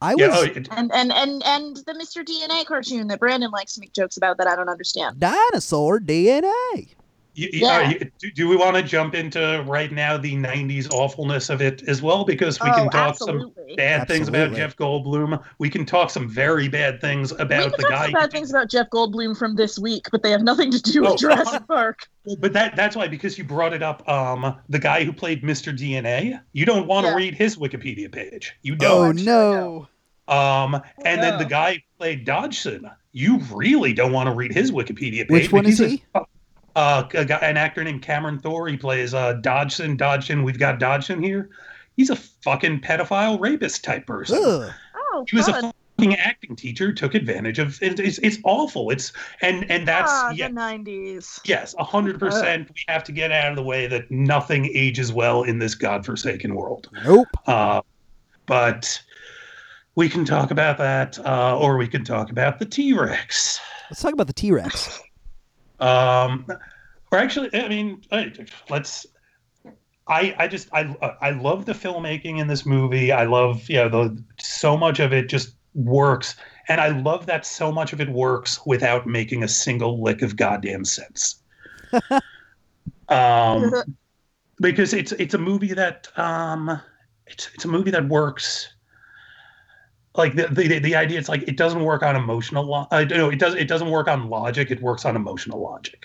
[0.00, 0.20] I was.
[0.20, 0.30] Yeah.
[0.32, 2.24] Oh, it, And and and and the Mr.
[2.24, 5.20] DNA cartoon that Brandon likes to make jokes about that I don't understand.
[5.20, 6.94] Dinosaur DNA.
[7.34, 7.68] You, you- Yeah.
[7.78, 11.62] uh, you- do, do we want to jump into right now the 90s awfulness of
[11.62, 12.24] it as well?
[12.24, 13.74] Because we oh, can talk some absolutely.
[13.76, 15.42] bad things about Jeff Goldblum.
[15.58, 18.04] We can talk some very bad things we about can the talk guy.
[18.04, 21.00] some bad things about Jeff Goldblum from this week, but they have nothing to do
[21.02, 22.00] with Oh, Jurassic Park.
[22.38, 24.06] But that that's why because you brought it up.
[24.08, 25.76] Um, the guy who played Mr.
[25.76, 26.38] DNA.
[26.52, 27.16] You don't want to Yeah.
[27.16, 28.54] read his Wikipedia page.
[28.62, 29.18] You Oh don't.
[29.20, 29.88] I'm no.
[30.28, 31.38] Um, and then no.
[31.38, 32.88] the guy who played Dodgson.
[33.12, 35.30] You really don't want to read his Wikipedia page.
[35.30, 36.02] Which one is he's a- he?
[36.76, 38.68] Uh, a guy, an actor named Cameron Thor.
[38.68, 39.96] He plays uh, Dodgson.
[39.96, 40.42] Dodgson.
[40.42, 41.50] We've got Dodgson here.
[41.96, 44.38] He's a fucking pedophile rapist type person.
[44.42, 44.72] Ugh.
[44.96, 45.66] Oh, He was fun.
[45.66, 46.92] a fucking acting teacher.
[46.92, 47.80] Took advantage of.
[47.82, 48.90] It, it's it's awful.
[48.90, 50.48] It's and and that's ah, yeah.
[50.48, 51.40] the '90s.
[51.44, 52.68] Yes, a hundred percent.
[52.68, 56.54] We have to get out of the way that nothing ages well in this godforsaken
[56.54, 56.88] world.
[57.04, 57.28] Nope.
[57.46, 57.82] Uh,
[58.46, 59.02] but
[59.94, 63.60] we can talk about that, uh, or we can talk about the T Rex.
[63.90, 65.02] Let's talk about the T Rex.
[65.82, 66.46] Um,
[67.10, 68.02] or actually, I mean,
[68.70, 69.06] let's.
[70.08, 73.12] I I just I I love the filmmaking in this movie.
[73.12, 76.36] I love you know the so much of it just works,
[76.68, 80.36] and I love that so much of it works without making a single lick of
[80.36, 81.42] goddamn sense.
[83.08, 83.72] um,
[84.60, 86.80] because it's it's a movie that um,
[87.26, 88.72] it's it's a movie that works.
[90.14, 92.64] Like the, the the idea, it's like it doesn't work on emotional.
[92.64, 93.54] Lo- uh, no, it does.
[93.54, 94.70] It doesn't work on logic.
[94.70, 96.04] It works on emotional logic.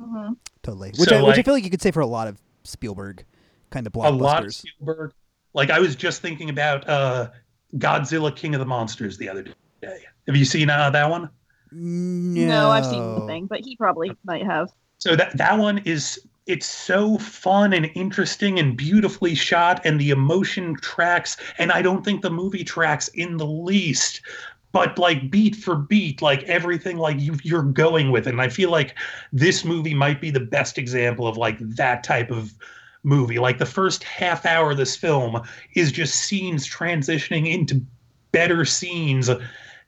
[0.00, 0.36] Mhm.
[0.62, 0.90] Totally.
[0.98, 3.24] Which So, I, which I feel like you could say for a lot of Spielberg
[3.70, 4.54] kind of blockbusters a lot of blockbusters.
[4.54, 5.12] Spielberg.
[5.54, 7.30] Like I was just thinking about uh,
[7.76, 9.44] Godzilla King of the Monsters the other
[9.80, 10.04] day.
[10.26, 11.30] Have you seen uh, that one?
[11.72, 12.46] No.
[12.46, 14.70] No, I've seen the thing, but he probably might have.
[14.98, 20.10] So that that one is it's so fun and interesting and beautifully shot and the
[20.10, 24.20] emotion tracks and I don't think the movie tracks in the least.
[24.72, 28.30] But like beat for beat, like everything, like you, you're going with it.
[28.30, 28.94] And I feel like
[29.32, 32.52] this movie might be the best example of like that type of
[33.02, 33.38] movie.
[33.38, 35.40] Like the first half hour of this film
[35.74, 37.80] is just scenes transitioning into
[38.32, 39.30] better scenes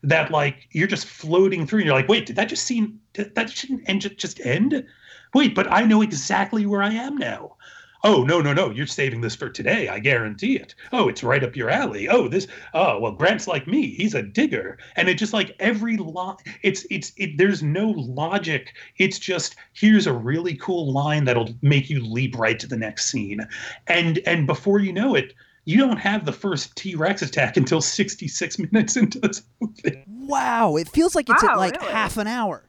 [0.02, 1.80] that like you're just floating through.
[1.80, 2.98] And you're like, wait, did that just scene?
[3.12, 4.86] That shouldn't end just end?
[5.34, 7.56] Wait, but I know exactly where I am now.
[8.04, 8.70] Oh no no no!
[8.70, 9.88] You're saving this for today.
[9.88, 10.76] I guarantee it.
[10.92, 12.08] Oh, it's right up your alley.
[12.08, 12.46] Oh, this.
[12.72, 13.88] Oh well, Grant's like me.
[13.88, 16.36] He's a digger, and it just like every line.
[16.62, 17.38] It's it's it.
[17.38, 18.72] There's no logic.
[18.98, 23.06] It's just here's a really cool line that'll make you leap right to the next
[23.06, 23.40] scene,
[23.88, 25.34] and and before you know it,
[25.68, 30.02] you don't have the first T Rex attack until 66 minutes into this movie.
[30.06, 30.76] Wow.
[30.76, 31.92] It feels like it's at like really?
[31.92, 32.64] half an hour.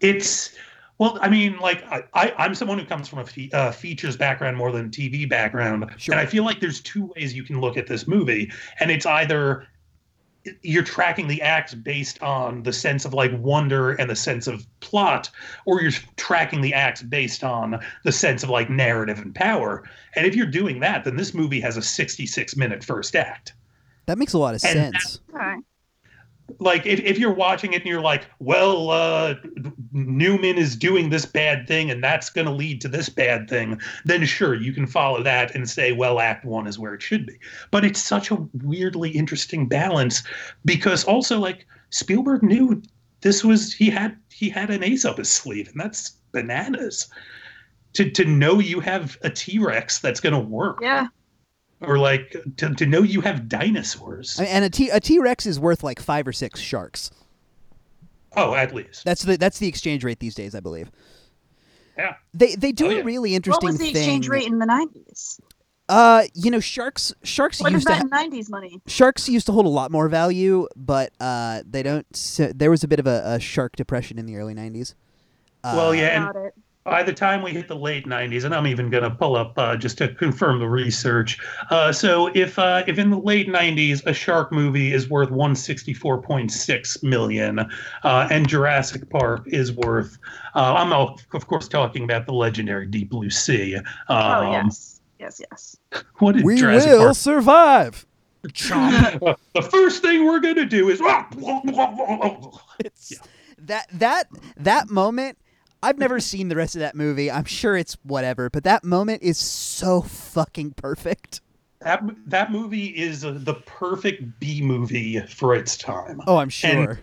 [0.00, 0.50] It's
[0.98, 4.16] Well, I mean, like I, I I'm someone who comes from a fe- uh, features
[4.16, 6.14] background more than TV background, Sure.
[6.14, 9.04] and I feel like there's two ways you can look at this movie, and it's
[9.06, 9.66] either
[10.62, 14.64] you're tracking the acts based on the sense of like wonder and the sense of
[14.80, 15.28] plot,
[15.66, 19.82] or you're tracking the acts based on the sense of like narrative and power.
[20.14, 23.54] And if you're doing that, then this movie has a 66 minute first act.
[24.06, 25.20] That makes a lot of And sense.
[25.34, 25.56] Okay.
[26.58, 29.34] Like if, if you're watching it and you're like well uh
[29.92, 33.80] newman is doing this bad thing and that's going to lead to this bad thing
[34.04, 37.26] then sure you can follow that and say well act one is where it should
[37.26, 37.38] be.
[37.70, 40.22] But it's such a weirdly interesting balance
[40.64, 42.82] because also like spielberg knew
[43.22, 47.08] this was he had he had an ace up his sleeve and that's bananas.
[47.94, 50.78] To to know you have a t-rex that's going to work.
[50.82, 51.08] Yeah.
[51.80, 55.58] Or like to, to know you have dinosaurs and a T a T Rex is
[55.60, 57.10] worth like five or six sharks.
[58.36, 60.90] oh at least That's the that's the exchange rate these days, I believe.
[61.98, 62.14] Yeah.
[62.34, 63.02] They they do Oh, a yeah.
[63.02, 63.96] really What interesting was the thing.
[63.96, 65.40] exchange rate in the nineties?
[65.88, 68.80] Uh, you know, sharks sharks What is used to that ha- in nineties money?
[68.88, 72.04] sharks used to hold a lot more value, but uh, they don't.
[72.16, 74.94] So, there was a bit of a, a shark depression in the early '90s.
[75.62, 76.54] Uh, Well, yeah, and Got it.
[76.86, 79.52] By the time we hit the late '90s, and I'm even going to pull up
[79.58, 81.38] uh, just to confirm the research.
[81.70, 87.02] Uh, so, if uh, if in the late '90s a shark movie is worth 164.6
[87.02, 90.16] million, uh, and Jurassic Park is worth,
[90.54, 93.76] uh, I'm of of course talking about the legendary Deep Blue Sea.
[93.76, 95.00] Um, oh yes.
[95.18, 95.76] Yes, yes.
[96.18, 97.16] What did we Jurassic will Park?
[97.16, 98.06] survive.
[98.48, 99.36] Chomp.
[99.54, 101.00] the first thing we're going to do is.
[102.78, 103.14] It's
[103.58, 105.38] that that that moment.
[105.86, 107.30] I've never seen the rest of that movie.
[107.30, 111.40] I'm sure it's whatever, but that moment is so fucking perfect.
[111.78, 116.20] That that movie is the perfect B movie for its time.
[116.26, 116.98] Oh, I'm sure.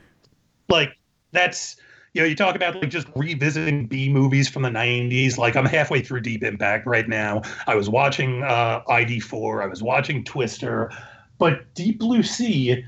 [0.67, 0.98] Like
[1.32, 1.78] that's
[2.13, 5.38] you know you talk about like just revisiting B movies from the 90s.
[5.38, 7.41] Like I'm halfway through Deep Impact right now.
[7.67, 9.63] I was watching uh, ID4.
[9.63, 10.91] I was watching Twister,
[11.38, 12.84] but Deep Blue Sea.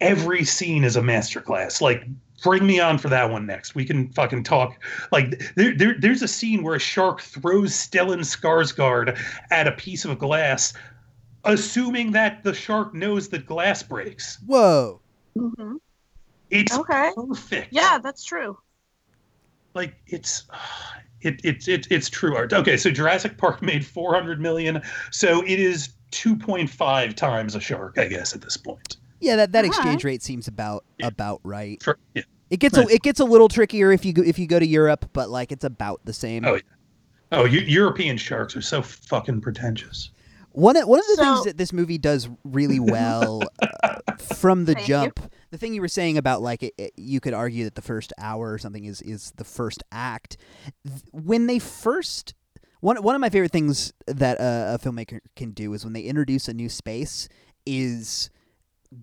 [0.00, 1.80] Every scene is a masterclass.
[1.80, 2.04] Like
[2.42, 3.74] bring me on for that one next.
[3.74, 4.82] We can fucking talk.
[5.12, 9.18] Like there, there there's a scene where a shark throws Stellan Skarsgård
[9.50, 10.72] at a piece of glass
[11.44, 14.38] assuming that the shark knows that glass breaks.
[14.46, 15.00] Whoa.
[15.36, 15.76] hmm
[16.50, 17.10] It's Okay.
[17.14, 17.68] perfect.
[17.72, 18.58] Yeah, that's true.
[19.74, 20.44] Like it's
[21.22, 22.52] it, it, it it's true art.
[22.52, 28.06] Okay, so Jurassic Park made 400 million, so it is 2.5 times a shark, I
[28.06, 28.96] guess, at this point.
[29.20, 29.76] Yeah, that, that Alright.
[29.78, 31.06] exchange rate seems about Yeah.
[31.08, 31.82] about right.
[31.82, 32.22] For, yeah.
[32.50, 32.88] It gets Right.
[32.90, 35.30] a it gets a little trickier if you go, if you go to Europe, but
[35.30, 36.44] like it's about the same.
[36.44, 36.60] Oh, yeah.
[37.32, 40.10] Oh, Eu- European sharks are so fucking pretentious.
[40.52, 43.42] One of, one of the So- things that this movie does really well
[43.84, 44.94] uh, from the Thank you.
[44.94, 47.82] jump, the thing you were saying about like it, it- you could argue that the
[47.82, 50.36] first hour or something is is the first act.
[51.12, 52.34] When they first
[52.80, 56.02] one one of my favorite things that a, a filmmaker can do is when they
[56.02, 57.28] introduce a new space
[57.66, 58.30] is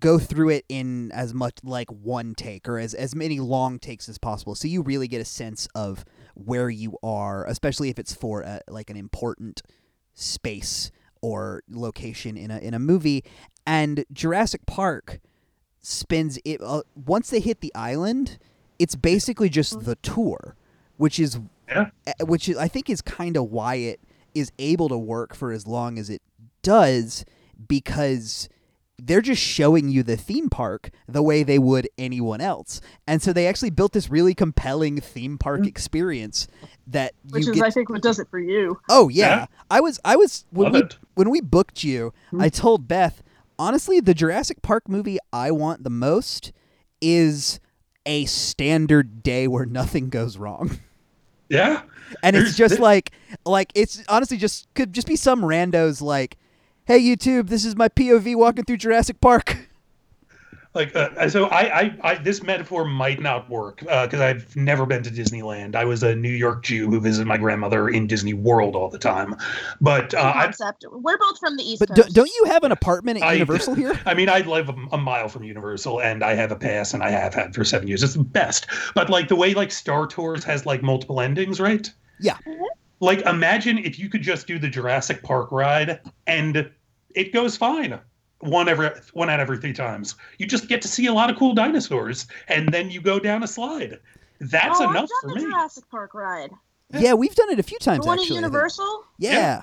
[0.00, 4.08] go through it in as much like one take or as, as many long takes
[4.08, 8.12] as possible so you really get a sense of where you are especially if it's
[8.14, 9.62] for a, like an important
[10.14, 10.90] space
[11.22, 13.24] or location in a in a movie
[13.66, 15.20] and Jurassic Park
[15.80, 18.38] spends it uh, once they hit the island
[18.78, 20.54] it's basically just the tour
[20.98, 21.90] which is Yeah.
[22.06, 24.00] uh, which is, I think is kind of why it
[24.34, 26.20] is able to work for as long as it
[26.62, 27.24] does
[27.66, 28.48] because
[28.98, 32.80] they're just showing you the theme park the way they would anyone else.
[33.06, 35.68] And so they actually built this really compelling theme park mm-hmm.
[35.68, 36.48] experience
[36.88, 38.80] that Which you is, get I think, what does it for you.
[38.88, 39.28] Oh yeah.
[39.28, 39.46] Yeah.
[39.70, 40.98] I was I was when Love we it.
[41.14, 42.40] when we booked you, mm-hmm.
[42.40, 43.22] I told Beth,
[43.58, 46.52] honestly, the Jurassic Park movie I want the most
[47.00, 47.60] is
[48.04, 50.78] a standard day where nothing goes wrong.
[51.50, 51.82] Yeah.
[52.22, 53.12] And it's just like
[53.46, 56.36] like it's honestly just could just be some randos like,
[56.88, 59.58] "Hey YouTube, this is my POV walking through Jurassic Park."
[60.74, 65.02] Like uh, so, I, I, I this metaphor might not work because I've never been
[65.02, 65.74] to Disneyland.
[65.74, 68.98] I was a New York Jew who visited my grandmother in Disney World all the
[68.98, 69.34] time.
[69.80, 70.84] But uh, I, concept.
[70.90, 72.14] We're both from the East But do, Coast.
[72.14, 73.98] don't you have an apartment at I- Universal here?
[74.06, 77.02] I mean, I live a, a mile from Universal, and I have a pass, and
[77.02, 78.02] I have had for seven years.
[78.02, 78.66] It's the best.
[78.94, 81.90] But like the way like Star Tours has like multiple endings, right?
[82.20, 82.36] Yeah.
[83.00, 86.70] Like imagine if you could just do the Jurassic Park ride, and
[87.14, 87.98] it goes fine.
[88.40, 90.14] One every one out every three times.
[90.38, 93.42] You just get to see a lot of cool dinosaurs, and then you go down
[93.42, 93.98] a slide.
[94.40, 95.50] That's oh, enough I've for done the me.
[95.50, 96.50] Jurassic Park ride.
[96.92, 98.36] Yeah, we've done it a few times The one actually.
[98.36, 99.04] at Universal.
[99.18, 99.32] Yeah.
[99.32, 99.62] Yeah.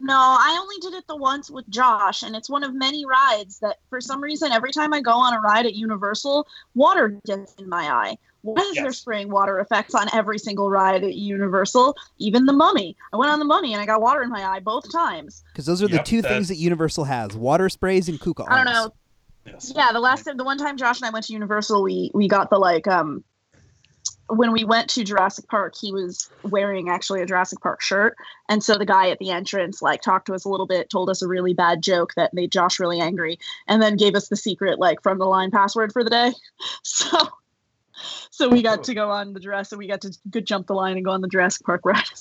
[0.00, 3.60] No, I only did it the once with Josh, and it's one of many rides
[3.60, 7.54] that, for some reason, every time I go on a ride at Universal, water gets
[7.54, 8.16] in my eye.
[8.44, 11.96] Why is there spraying water effects on every single ride at Universal?
[12.18, 12.94] Even the Mummy.
[13.10, 15.42] I went on the Mummy and I got water in my eye both times.
[15.52, 18.56] Because those are the two that- things that Universal has: water sprays and kuka I
[18.62, 18.92] don't know.
[19.46, 19.72] Yes.
[19.74, 22.28] Yeah, the last time, the one time Josh and I went to Universal, we we
[22.28, 23.24] got the like um
[24.28, 28.14] when we went to Jurassic Park, he was wearing actually a Jurassic Park shirt,
[28.48, 31.08] and so the guy at the entrance like talked to us a little bit, told
[31.08, 34.36] us a really bad joke that made Josh really angry, and then gave us the
[34.36, 36.32] secret like from the line password for the day.
[36.82, 37.08] So.
[38.30, 39.78] So we got to go on the Jurassic.
[39.78, 42.02] We got to go jump the line and go on the Jurassic Park ride.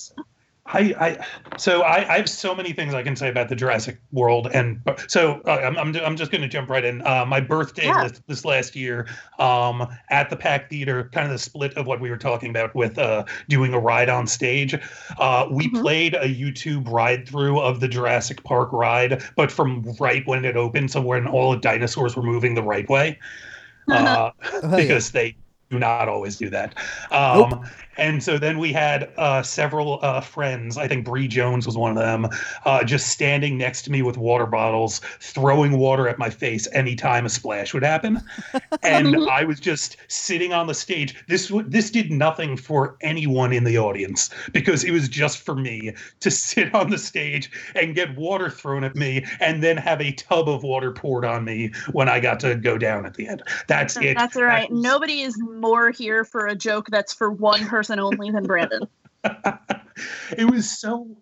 [0.65, 1.26] I, I
[1.58, 4.80] so I, I have so many things I can say about the Jurassic World, and
[5.08, 7.06] so uh, I'm, I'm I'm just going to jump right in.
[7.06, 8.08] Uh, my birthday Yeah.
[8.08, 9.06] this, this last year,
[9.39, 12.74] um, at the Pack Theater, kind of the split of what we were talking about
[12.76, 14.74] with uh, doing a ride on stage.
[15.19, 15.82] Uh, we Mhm.
[15.82, 20.56] played a YouTube ride through of the Jurassic Park ride, but from right when it
[20.56, 23.19] opened, so when all the dinosaurs were moving the right way,
[23.91, 24.78] uh, Oh, hell yeah.
[24.78, 25.36] because they
[25.73, 26.75] do not always do that.
[27.12, 27.65] Um,
[27.97, 30.77] And so then we had uh, several uh, friends.
[30.77, 32.27] I think Bree Jones was one of them,
[32.65, 37.25] uh, just standing next to me with water bottles, throwing water at my face anytime
[37.25, 38.19] a splash would happen.
[38.84, 41.23] and I was just sitting on the stage.
[41.27, 45.56] This w- this did nothing for anyone in the audience because it was just for
[45.56, 50.01] me to sit on the stage and get water thrown at me, and then have
[50.01, 53.27] a tub of water poured on me when I got to go down at the
[53.27, 53.43] end.
[53.67, 54.17] That's it.
[54.17, 54.67] That's all right.
[54.69, 58.43] That was- Nobody is more here for a joke that's for one person only than
[58.43, 58.88] Brandon.
[60.38, 61.17] it was so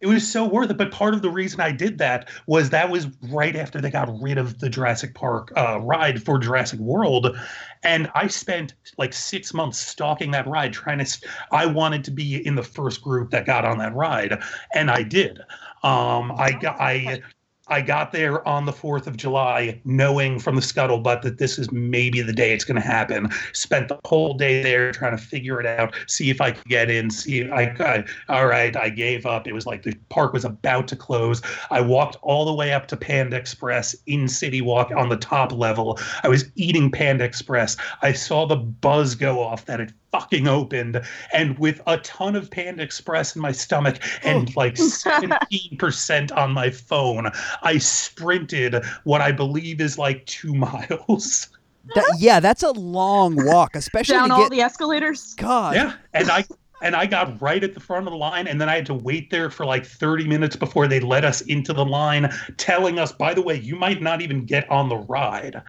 [0.00, 2.88] it was so worth it but part of the reason i did that was that
[2.88, 7.36] was right after they got rid of the jurassic park uh, ride for jurassic world.
[7.82, 12.46] And i spent like six months stalking that ride trying to I wanted to be
[12.46, 14.40] in the first group that got on that ride
[14.74, 15.40] and i did.
[15.82, 17.20] Um, i got i
[17.70, 21.70] I got there on the 4th of July, knowing from the scuttlebutt that this is
[21.70, 23.30] maybe the day it's going to happen.
[23.52, 26.90] Spent the whole day there trying to figure it out, see if I could get
[26.90, 29.46] in, see if I, I all right, I gave up.
[29.46, 31.40] It was like the park was about to close.
[31.70, 35.52] I walked all the way up to Panda Express in City Walk on the top
[35.52, 35.98] level.
[36.24, 37.76] I was eating Panda Express.
[38.02, 41.00] I saw the buzz go off that it fucking opened
[41.32, 46.70] and with a ton of Panda Express in my stomach and like 17% on my
[46.70, 47.30] phone,
[47.62, 51.48] I sprinted what I believe is like two miles.
[51.94, 54.50] That- yeah, that's a long walk, especially Down to all get.
[54.50, 55.34] the escalators.
[55.34, 55.94] God, Yeah.
[56.12, 56.44] And I
[56.82, 58.94] and I got right at the front of the line and then I had to
[58.94, 63.12] wait there for like 30 minutes before they let us into the line, telling us,
[63.12, 65.60] by the way, you might not even get on the ride.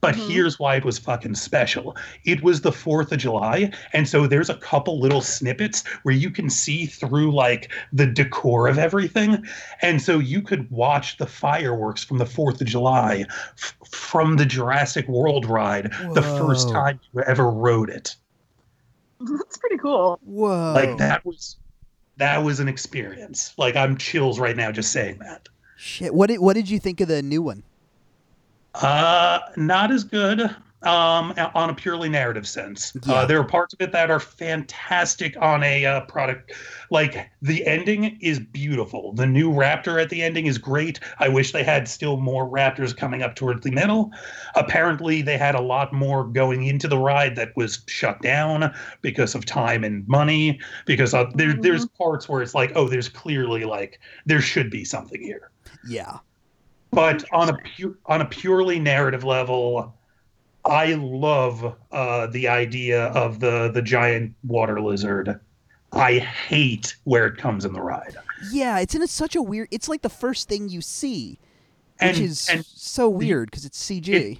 [0.00, 0.30] But Mhm.
[0.30, 1.96] here's why it was fucking special.
[2.24, 3.72] It was the 4th of July.
[3.92, 8.68] And so there's a couple little snippets where you can see through like the decor
[8.68, 9.44] of everything.
[9.82, 13.24] And so you could watch the fireworks from the 4th of July
[13.56, 18.14] f- from the Jurassic World ride the first time you ever rode it.
[19.20, 20.20] That's pretty cool.
[20.24, 20.74] Whoa.
[20.74, 21.56] Like that was
[22.18, 23.52] that was an experience.
[23.58, 25.48] Like I'm chills right now just saying that.
[25.76, 26.14] Shit.
[26.14, 27.64] What did What did you think of the new one?
[28.78, 30.42] Uh, not as good
[30.82, 32.92] um, on a purely narrative sense.
[33.04, 33.12] Yeah.
[33.14, 36.52] Uh, there are parts of it that are fantastic on a uh, product.
[36.90, 39.12] Like the ending is beautiful.
[39.14, 41.00] The new Raptor at the ending is great.
[41.18, 44.12] I wish they had still more Raptors coming up towards the middle.
[44.54, 49.34] Apparently, they had a lot more going into the ride that was shut down because
[49.34, 50.60] of time and money.
[50.86, 51.62] Because uh, there, Mhm.
[51.62, 55.50] there's parts where it's like, oh, there's clearly like there should be something here
[55.88, 56.18] Yeah.
[56.90, 59.94] But on a pu- on a purely narrative level
[60.64, 65.38] i love uh, the idea of the the giant water lizard
[65.92, 68.16] i hate where it comes in the ride
[68.52, 69.66] Yeah, it's in a, such a weird.
[69.72, 71.40] It's like the first thing you see,
[72.00, 74.38] which and is and so weird because it's CG.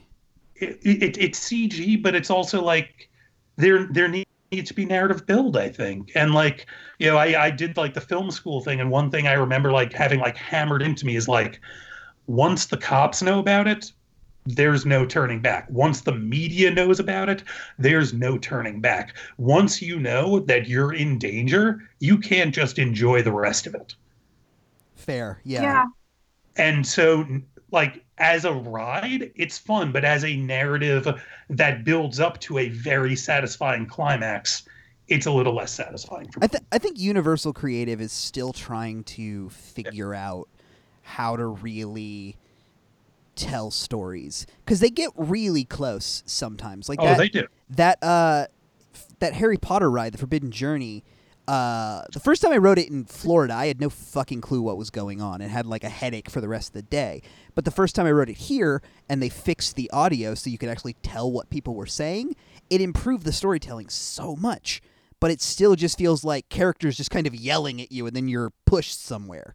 [0.55, 3.09] it, it, it's cg but it's also like
[3.57, 6.67] there there need- needs to be narrative build i think and like
[6.99, 9.73] you know I, I did like the film school thing and one thing i remember
[9.73, 11.61] like having like hammered into me is like
[12.29, 13.91] once the cops know about it
[14.45, 17.43] there's no turning back once the media knows about it
[17.79, 23.21] there's no turning back once you know that you're in danger you can't just enjoy
[23.23, 23.95] the rest of it
[24.95, 25.41] Fair.
[25.45, 25.63] Yeah.
[25.63, 25.85] Yeah.
[26.57, 27.27] and so
[27.73, 31.07] like as a ride it's fun but as a narrative
[31.51, 34.65] that builds up to a very satisfying climax
[35.09, 38.53] it's a little less satisfying for me I, th- I think Universal Creative is still
[38.53, 40.49] trying to figure out
[41.17, 42.37] how to really
[43.35, 46.89] tell stories because they get really close sometimes.
[46.89, 48.47] Like oh that, they do that uh,
[48.95, 51.05] f- that Harry Potter ride, the Forbidden Journey.
[51.47, 54.77] uh, the first time I rode it in Florida, I had no fucking clue what
[54.77, 57.23] was going on and had like a headache for the rest of the day.
[57.55, 60.59] But the first time I rode it here and they fixed the audio so you
[60.59, 62.37] could actually tell what people were saying,
[62.69, 64.83] it improved the storytelling so much.
[65.21, 68.29] But it still just feels like characters just kind of yelling at you and then
[68.29, 69.55] you're pushed somewhere.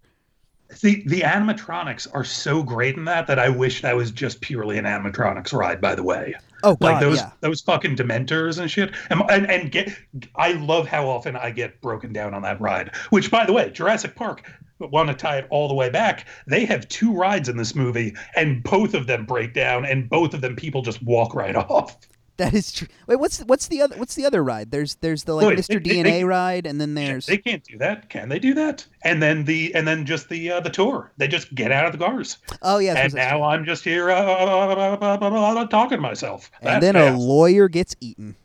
[0.81, 4.77] The the animatronics are so great in that that I wish that was just purely
[4.77, 5.81] an animatronics ride.
[5.81, 7.31] By the way, Oh, God, like those yeah.
[7.41, 9.91] those fucking dementors and shit and, and and get
[10.37, 13.69] i love how often i get broken down on that ride which by the way
[13.69, 14.49] jurassic park
[14.79, 18.15] want to tie it all the way back they have two rides in this movie
[18.37, 21.97] and both of them break down and both of them people just walk right off
[22.37, 22.87] That is true.
[23.07, 24.71] Wait, what's what's the other what's the other ride?
[24.71, 25.83] There's there's the like Wait, Mr.
[25.83, 28.85] they- DNA they- ride and then there's they can't do that can they do that
[29.03, 31.91] and then the and then just the uh, the tour they just get out of
[31.91, 36.81] the cars Oh yeah, and now i'm just here uh, talking to myself and That's
[36.81, 38.35] then a lawyer gets eaten.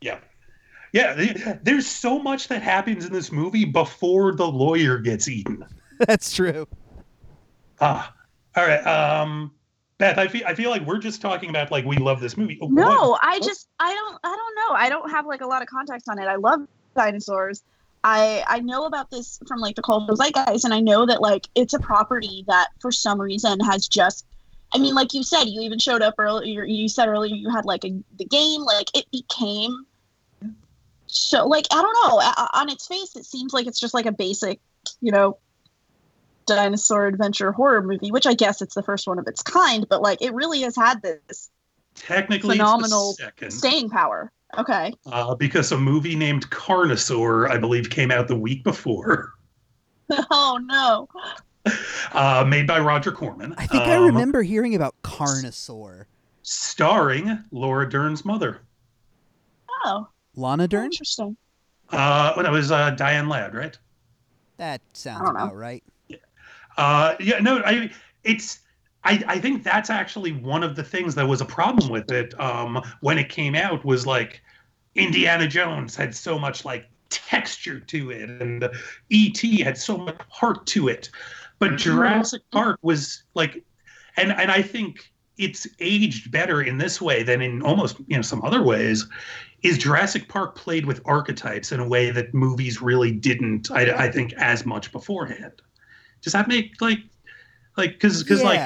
[0.00, 0.18] Yeah.
[0.92, 5.64] Yeah, the- there's so much that happens in this movie before the lawyer gets eaten.
[6.00, 6.66] That's true.
[7.80, 8.12] Ah.
[8.56, 8.84] All right.
[8.84, 9.52] Um
[10.00, 12.58] Beth, I feel I feel like we're just talking about like we love this movie.
[12.60, 12.68] No,
[13.10, 14.74] What- I just I don't I don't know.
[14.74, 16.24] I don't have like a lot of context on it.
[16.26, 16.60] I love
[16.96, 17.62] dinosaurs.
[18.02, 21.46] I I know about this from like the cultural zeitgeist, and I know that like
[21.54, 24.26] it's a property that for some reason has just.
[24.72, 26.64] I mean, like you said, you even showed up earlier.
[26.64, 28.62] You said earlier you had like a the game.
[28.62, 29.84] Like it became.
[31.06, 32.20] So like I don't know.
[32.54, 34.60] On its face, it seems like it's just like a basic,
[35.00, 35.36] you know,
[36.54, 39.86] dinosaur adventure horror movie, which I guess it's the first one of its kind.
[39.88, 41.50] But like it really has had this
[41.94, 44.32] technically phenomenal it's the second staying power.
[44.58, 44.92] Okay.
[45.06, 49.32] uh, because a movie named Carnosaur, I believe, came out the week before,
[50.30, 51.08] Oh no.
[52.12, 53.54] uh, made by Roger Corman.
[53.56, 56.06] I think I um, remember hearing about Carnosaur.
[56.42, 58.62] starring Laura Dern's mother.
[59.84, 60.86] Oh, Lana Dern?
[60.86, 61.36] interesting.
[61.90, 63.78] Uh, when it was uh, Diane Ladd, right?
[64.56, 65.44] That sounds don't know.
[65.44, 65.82] about right.
[66.76, 67.90] Uh, yeah, no, I
[68.24, 68.60] it's
[69.04, 72.38] I, I think that's actually one of the things that was a problem with it
[72.38, 74.42] um, when it came out was like
[74.94, 78.68] Indiana Jones had so much like texture to it and
[79.08, 79.62] E.T.
[79.62, 81.10] had so much heart to it.
[81.58, 83.62] But Jurassic Park was like
[84.16, 88.22] and and I think it's aged better in this way than in almost you know
[88.22, 89.06] some other ways
[89.62, 94.10] is Jurassic Park played with archetypes in a way that movies really didn't I, I
[94.10, 95.62] think as much beforehand.
[96.22, 97.00] Does that make like
[97.76, 98.60] like because because like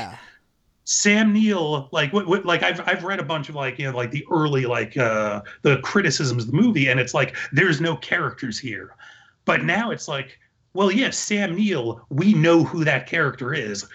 [0.85, 3.97] Sam Neill, like what, what, like I've I've read a bunch of like you know
[3.97, 7.97] like the early like uh the criticisms of the movie, and it's like there's no
[7.97, 8.95] characters here,
[9.45, 10.39] but now it's like,
[10.75, 13.87] well, yes, Sam Neill, we know who that character is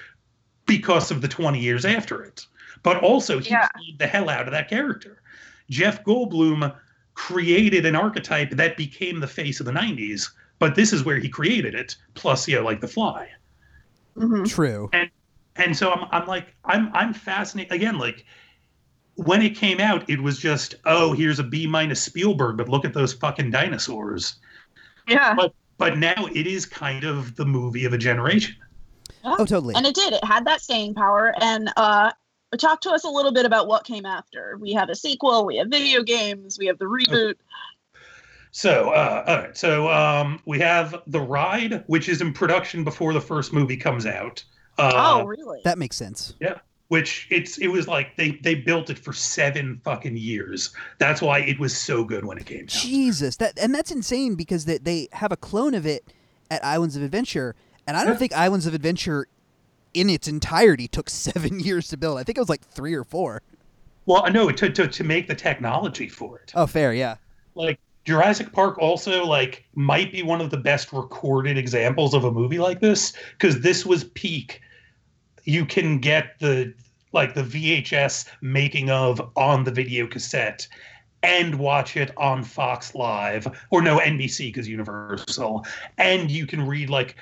[0.66, 2.46] because of the 20 years after it,
[2.84, 3.68] but also he Yeah.
[3.76, 5.22] played the hell out of that character.
[5.70, 6.76] Jeff Goldblum
[7.14, 11.28] created an archetype that became the face of the 90s, but this is where he
[11.30, 11.96] created it.
[12.14, 13.28] Plus, you know, like The Fly
[14.16, 14.90] hmm True.
[14.94, 15.10] and
[15.56, 18.26] and so I'm, I'm like I'm I'm fascinated again like
[19.16, 22.86] when it came out it was just oh here's a B minus Spielberg but look
[22.86, 24.36] at those fucking dinosaurs
[25.08, 25.36] Yeah.
[25.36, 28.56] but but now it is kind of the movie of a generation
[29.24, 29.76] Oh, totally.
[29.76, 30.14] And it did.
[30.14, 31.34] It had that staying power.
[31.40, 32.12] And uh,
[32.58, 34.58] talk to us a little bit about what came after.
[34.60, 35.46] We have a sequel.
[35.46, 36.58] We have video games.
[36.58, 37.36] We have the reboot.
[38.52, 43.14] So uh, all right so um, we have the ride which is in production before
[43.14, 44.44] the first movie comes out
[44.78, 44.92] uh,
[45.22, 45.60] oh, really?
[45.66, 46.36] that makes sense.
[46.40, 46.60] Yeah.
[46.88, 51.40] Which it's it was like they they built it for seven fucking years that's why
[51.40, 54.78] it was so good when it came out Jesus, that and that's insane because they
[54.80, 56.04] they have a clone of it
[56.50, 58.20] at Islands of Adventure, and I don't Yeah.
[58.20, 59.28] think Islands of Adventure
[59.94, 62.18] in its entirety took seven years to build.
[62.18, 63.44] I think it was like three or four.
[64.08, 67.18] well no to, to to make the technology for it Oh, fair, yeah.
[67.54, 67.80] like
[68.10, 72.58] Jurassic Park also like might be one of the best recorded examples of a movie
[72.58, 74.62] like this because this was peak.
[75.44, 76.74] You can get the
[77.14, 80.68] like the VHS making of on the video cassette
[81.22, 85.64] and watch it on Fox Live or no NBC because Universal
[86.00, 87.16] and you can read like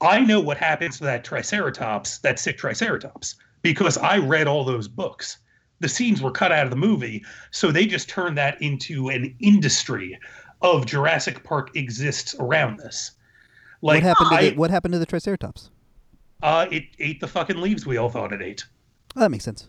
[0.00, 4.88] I know what happens to that triceratops, that sick triceratops because I read all those
[4.88, 5.36] books.
[5.80, 9.34] The scenes were cut out of the movie so they just turned that into an
[9.40, 10.18] industry
[10.62, 13.12] of Jurassic Park exists around this.
[13.82, 15.70] Like what happened to I, the, what happened to the Triceratops?
[16.42, 18.64] uh, it ate the fucking leaves we all thought it ate.
[19.16, 19.68] Oh, that makes sense.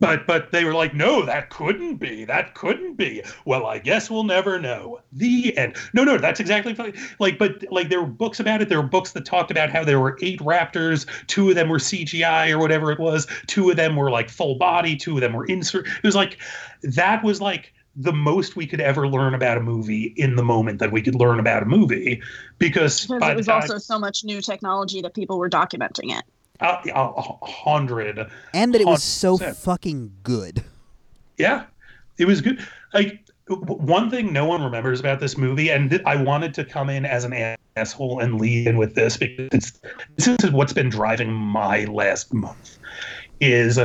[0.00, 2.24] But but they were like, no, that couldn't be.
[2.24, 3.22] That couldn't be.
[3.44, 5.00] Well, I guess we'll never know.
[5.12, 5.76] The end.
[5.92, 6.74] No, no, that's exactly
[7.18, 7.38] like.
[7.38, 8.68] But like, there were books about it.
[8.68, 11.06] There were books that talked about how there were eight raptors.
[11.26, 13.26] Two of them were CGI or whatever it was.
[13.48, 14.96] Two of them were like full body.
[14.96, 15.86] Two of them were insert.
[15.86, 16.38] It was like
[16.82, 20.78] that was like the most we could ever learn about a movie in the moment
[20.78, 22.22] that we could learn about a movie
[22.58, 26.24] because, Because it was time, also so much new technology that people were documenting it.
[26.60, 28.18] Uh, a, a hundred
[28.54, 30.64] and that it was so fucking good.
[31.36, 31.66] Yeah,
[32.18, 32.66] it was good.
[32.92, 36.90] Like one thing no one remembers about this movie, and th- I wanted to come
[36.90, 39.80] in as an asshole and lead in with this because it's,
[40.16, 42.78] this is what's been driving my last month.
[43.40, 43.78] Is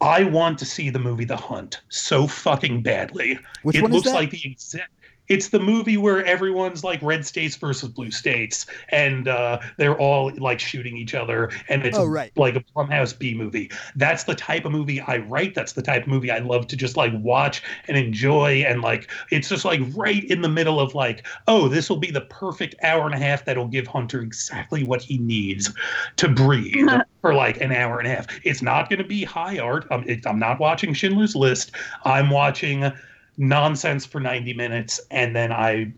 [0.00, 3.38] I want to see the movie The Hunt so fucking badly.
[3.62, 4.90] Which it looks like the exact.
[5.28, 10.30] It's the movie where everyone's like red states versus blue states, and uh, they're all
[10.38, 12.30] like shooting each other, and it's Oh, right.
[12.36, 13.70] like a Blumhouse B movie.
[13.96, 15.54] That's the type of movie I write.
[15.54, 19.10] That's the type of movie I love to just like watch and enjoy, and like
[19.30, 22.74] it's just like right in the middle of like, oh, this will be the perfect
[22.82, 25.72] hour and a half that'll give Hunter exactly what he needs
[26.16, 26.88] to breathe
[27.20, 28.26] for like an hour and a half.
[28.44, 29.86] It's not going to be high art.
[29.90, 31.72] I'm, it, I'm not watching Schindler's List.
[32.04, 32.92] I'm watching
[33.38, 35.92] nonsense for 90 minutes and then I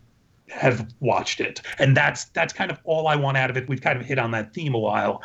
[0.51, 1.61] have watched it.
[1.79, 3.69] And that's that's kind of all I want out of it.
[3.69, 5.23] We've kind of hit on that theme a while.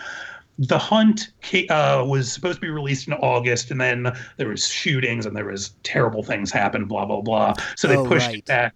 [0.60, 1.30] The Hunt
[1.70, 5.46] uh, was supposed to be released in August, and then there was shootings and there
[5.46, 6.86] was terrible things happen.
[6.86, 7.56] Blah blah blah.
[7.76, 8.38] So they Oh, pushed right.
[8.38, 8.76] it back.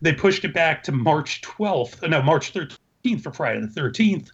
[0.00, 2.08] They pushed it back to March 12th.
[2.08, 4.30] No, March 13th for Friday the 13th.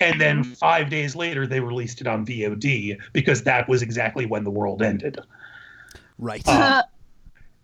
[0.00, 4.42] And then five days later, they released it on VOD because that was exactly when
[4.42, 5.20] the world ended
[6.18, 6.42] Right.
[6.46, 6.82] Uh,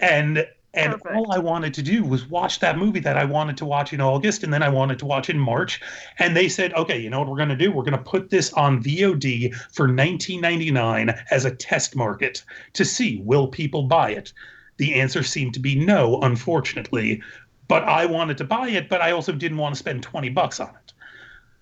[0.00, 1.16] and and Perfect.
[1.16, 4.00] all I wanted to do was watch that movie that I wanted to watch in
[4.02, 5.80] August, and then I wanted to watch in March.
[6.18, 7.72] And they said, okay, you know what we're going to do?
[7.72, 12.42] We're going to put this on VOD for 19.99 as a test market
[12.74, 14.32] to see will people buy it.
[14.76, 17.22] The answer seemed to be no, unfortunately.
[17.66, 20.60] But I wanted to buy it, but I also didn't want to spend 20 bucks
[20.60, 20.92] on it.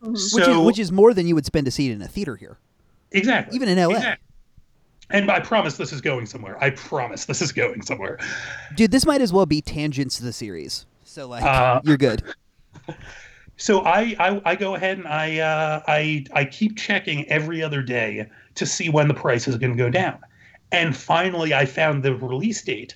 [0.02, 0.10] Mhm.
[0.12, 2.08] which So is which is more than you would spend to see it in a
[2.08, 2.58] theater here.
[3.12, 3.94] exactly, even in LA.
[3.94, 4.25] Exactly.
[5.10, 6.62] And I promise this is going somewhere.
[6.62, 8.18] I promise this is going somewhere.
[8.74, 10.86] Dude, this might as well be tangents to the series.
[11.04, 12.22] So like Uh, you're good.
[13.58, 17.80] So I, I I go ahead and I uh, I I keep checking every other
[17.82, 20.18] day to see when the price is going to go down,
[20.72, 22.94] and finally I found the release date,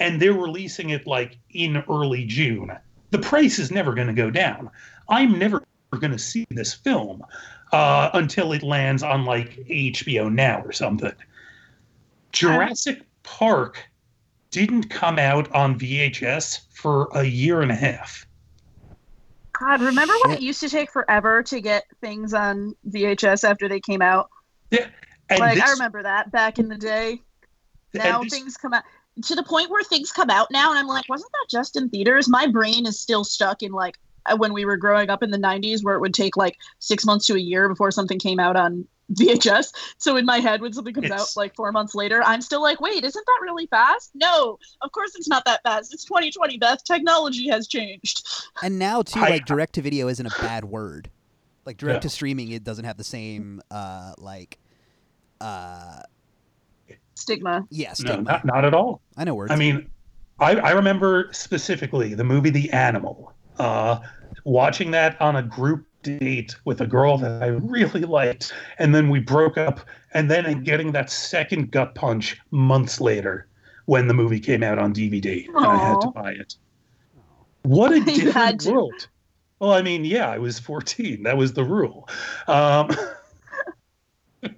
[0.00, 2.76] and they're releasing it like in early June.
[3.10, 4.68] The price is never going to go down.
[5.08, 7.24] I'm never going to see this film
[7.72, 11.12] uh, until it lands on like HBO Now or something.
[12.32, 13.84] Jurassic Park
[14.50, 18.26] didn't come out on VHS for a year and a half.
[19.58, 23.80] God, remember when it used to take forever to get things on VHS after they
[23.80, 24.30] came out?
[24.72, 27.20] And like I remember that back in the day.
[27.94, 28.84] Now this- things come out
[29.22, 31.88] to the point where things come out now, and I'm like, wasn't that just in
[31.90, 32.28] theaters?
[32.28, 35.38] My brain is still stuck in like uh, when we were growing up in the
[35.38, 38.56] 90s, where it would take like six months to a year before something came out
[38.56, 39.72] on VHS.
[39.98, 42.80] So in my head, when something comes out like four months later, I'm still like,
[42.80, 44.10] wait, isn't that really fast?
[44.14, 45.92] No, of course it's not that fast.
[45.92, 46.84] It's 2020, Beth.
[46.84, 48.26] Technology has changed.
[48.62, 51.10] And now too, I- like direct to video isn't a bad word.
[51.66, 52.00] Like direct Yeah.
[52.00, 54.58] to streaming, it doesn't have the same uh like
[55.40, 56.00] uh
[57.14, 57.66] Stigma.
[57.70, 59.02] yeah no, not, not at all.
[59.16, 59.52] I know words.
[59.52, 59.90] I mean,
[60.38, 63.34] I, I remember specifically the movie The Animal.
[63.58, 64.00] Uh,
[64.44, 69.08] watching that on a group date with a girl that I really liked, and then
[69.10, 69.80] we broke up,
[70.14, 73.46] and then getting that second gut punch months later
[73.86, 76.54] when the movie came out on DVD, and I had to buy it.
[77.62, 79.08] What a different world.
[79.58, 81.22] Well, I mean, yeah, I was 14.
[81.24, 82.08] That was the rule.
[82.48, 82.90] Um,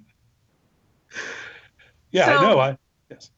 [2.11, 2.59] yeah, I know.
[2.59, 2.77] I
[3.09, 3.29] yes.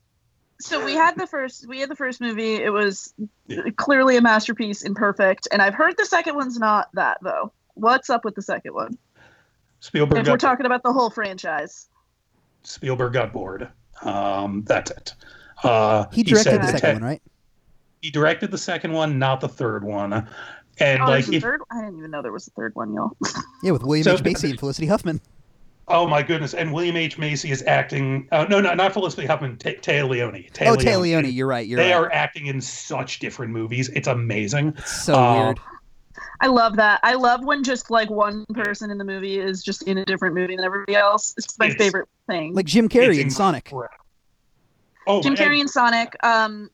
[0.59, 3.13] so we had the first we had the first movie it was
[3.47, 3.63] Yeah.
[3.77, 8.09] clearly a masterpiece and perfect and i've heard the second one's not that though what's
[8.09, 8.97] up with the second one
[9.79, 11.87] Spielberg if we're got talking about the whole franchise
[12.63, 13.69] Spielberg got bored.
[14.01, 15.13] Um, that's it.
[15.63, 17.21] Uh, he directed said the that second one, right?
[18.01, 20.27] He directed the second one, not the third one.
[20.79, 23.15] And oh, like, if, third i didn't even know there was a third one y'all
[23.63, 25.21] Yeah, with William So- H Macy and Felicity Huffman.
[25.87, 26.53] oh my goodness!
[26.55, 28.27] And William H Macy is acting.
[28.31, 29.55] Uh, no, no, not Felicity Huffman.
[29.57, 30.49] Ta Téa Leoni.
[30.53, 31.65] Taya Oh, Téa Leoni, you're right.
[31.67, 31.97] You're They right.
[31.97, 33.89] are acting in such different movies.
[33.89, 34.73] It's amazing.
[34.77, 35.59] It's so uh, weird.
[36.41, 39.83] I love that i love when just like one person in the movie is just
[39.83, 43.09] in a different movie than everybody else it's my It's- favorite thing Like Jim Carrey
[43.15, 43.71] It's in Sonic.
[45.07, 46.69] Oh, jim carrey and sonic um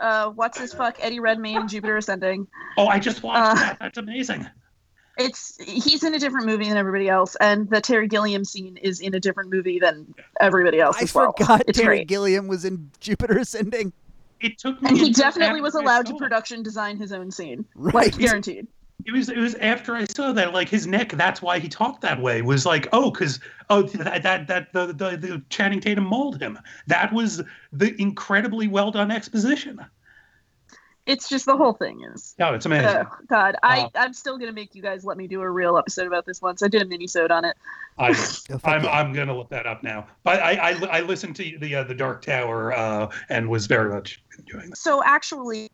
[0.00, 2.46] uh what's his fuck eddie redmayne in jupiter ascending
[2.76, 3.76] oh, I just watched uh, that.
[3.80, 4.44] That's amazing.
[5.18, 8.98] it's he's in a different movie than everybody else and the terry gilliam scene is
[9.00, 12.48] in a different movie than everybody else I as well forgot it's Terry great Gilliam
[12.48, 13.92] was in Jupiter Ascending.
[14.40, 14.88] It took me.
[14.90, 17.94] and he definitely was allowed to production design his own scene Right.
[17.94, 18.66] like guaranteed
[19.04, 21.12] It was it was after I saw that like his neck.
[21.12, 22.42] That's why he talked that way.
[22.42, 23.40] Was like oh because
[23.70, 26.58] oh that that that the, the the Channing Tatum mauled him.
[26.86, 27.42] That was
[27.72, 29.84] the incredibly well done exposition.
[31.06, 32.34] It's just the whole thing is.
[32.36, 32.88] No, it's amazing.
[32.88, 35.78] Oh, God, I Uh, I'm still gonna make you guys let me do a real
[35.78, 36.64] episode about this once.
[36.64, 37.56] I did a mini-sode on it.
[37.96, 38.86] I, Oh, fuck I'm.
[38.86, 40.08] I'm gonna look that up now.
[40.24, 43.88] But I I, I listened to the uh, the Dark Tower uh, and was very
[43.88, 44.78] much enjoying that.
[44.78, 45.70] So actually,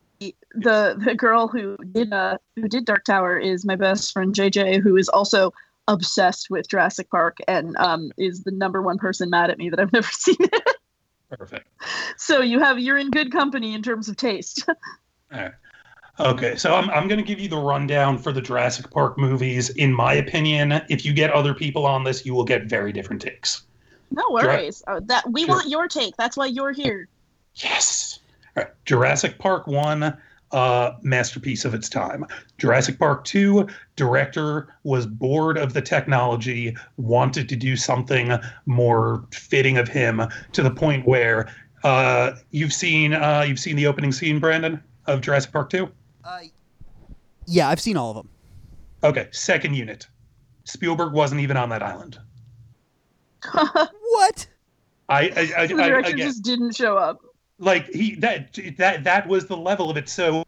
[0.55, 4.81] the the girl who did uh who did Dark Tower is my best friend JJ,
[4.83, 5.53] who is also
[5.89, 9.81] obsessed with Jurassic Park and um is the number one person mad at me that
[9.81, 10.69] I've never seen it.
[11.31, 11.67] Perfect.
[12.17, 14.65] so you have you're in good company in terms of taste.
[14.69, 14.75] All
[15.41, 15.53] right.
[16.21, 19.71] Okay, so I'm I'm gonna give you the rundown for the Jurassic Park movies.
[19.71, 23.23] In my opinion, if you get other people on this, you will get very different
[23.23, 23.63] takes.
[24.11, 24.83] no worries.
[24.87, 26.15] Oh, that we want your take.
[26.19, 27.09] That's why you're here.
[27.55, 28.21] Yes.
[28.57, 28.73] All right.
[28.85, 30.17] Jurassic Park 1,
[30.53, 32.27] uh, masterpiece of its time.
[32.59, 38.33] Jurassic Park 2, director was bored of the technology, wanted to do something
[38.67, 40.23] more fitting of him
[40.53, 41.49] to the point where
[41.85, 45.91] uh, you've seen uh, you've seen the opening scene, Brandon, of Jurassic Park 2?
[46.25, 46.39] Uh,
[47.47, 48.29] yeah, I've seen all of them.
[49.05, 50.07] Okay, second unit.
[50.65, 52.19] Spielberg wasn't even on that island.
[54.13, 54.47] What?
[55.09, 57.23] I, I, I, the I director again, just didn't show up.
[57.63, 60.09] Like he that that that was the level of it.
[60.09, 60.45] So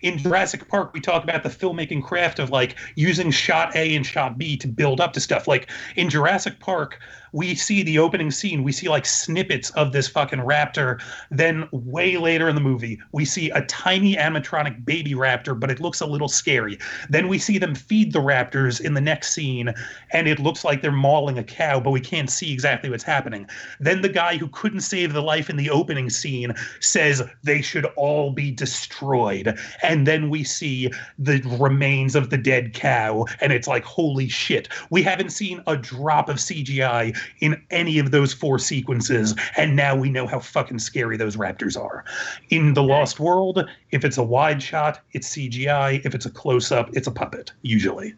[0.00, 4.04] in Jurassic Park we talk about the filmmaking craft of like using shot A and
[4.04, 5.48] shot B to build up to stuff.
[5.48, 6.98] Like in Jurassic Park
[7.32, 8.62] we see the opening scene.
[8.62, 11.02] We see like snippets of this fucking raptor.
[11.30, 15.80] Then way later in the movie we see a tiny animatronic baby raptor but it
[15.80, 16.78] looks a little scary.
[17.10, 19.74] Then we see them feed the raptors in the next scene
[20.12, 23.46] and it looks like they're mauling a cow but we can't see exactly what's happening.
[23.80, 27.86] Then the guy who couldn't save the life in the opening scene says they should
[27.96, 29.55] all be destroyed.
[29.82, 34.68] And then we see the remains of the dead cow, and it's like, holy shit.
[34.90, 39.96] We haven't seen a drop of CGI in any of those four sequences, and now
[39.96, 42.04] we know how fucking scary those raptors are.
[42.50, 46.04] In The Lost World, if it's a wide shot, it's CGI.
[46.04, 48.14] If it's a close up, it's a puppet, usually.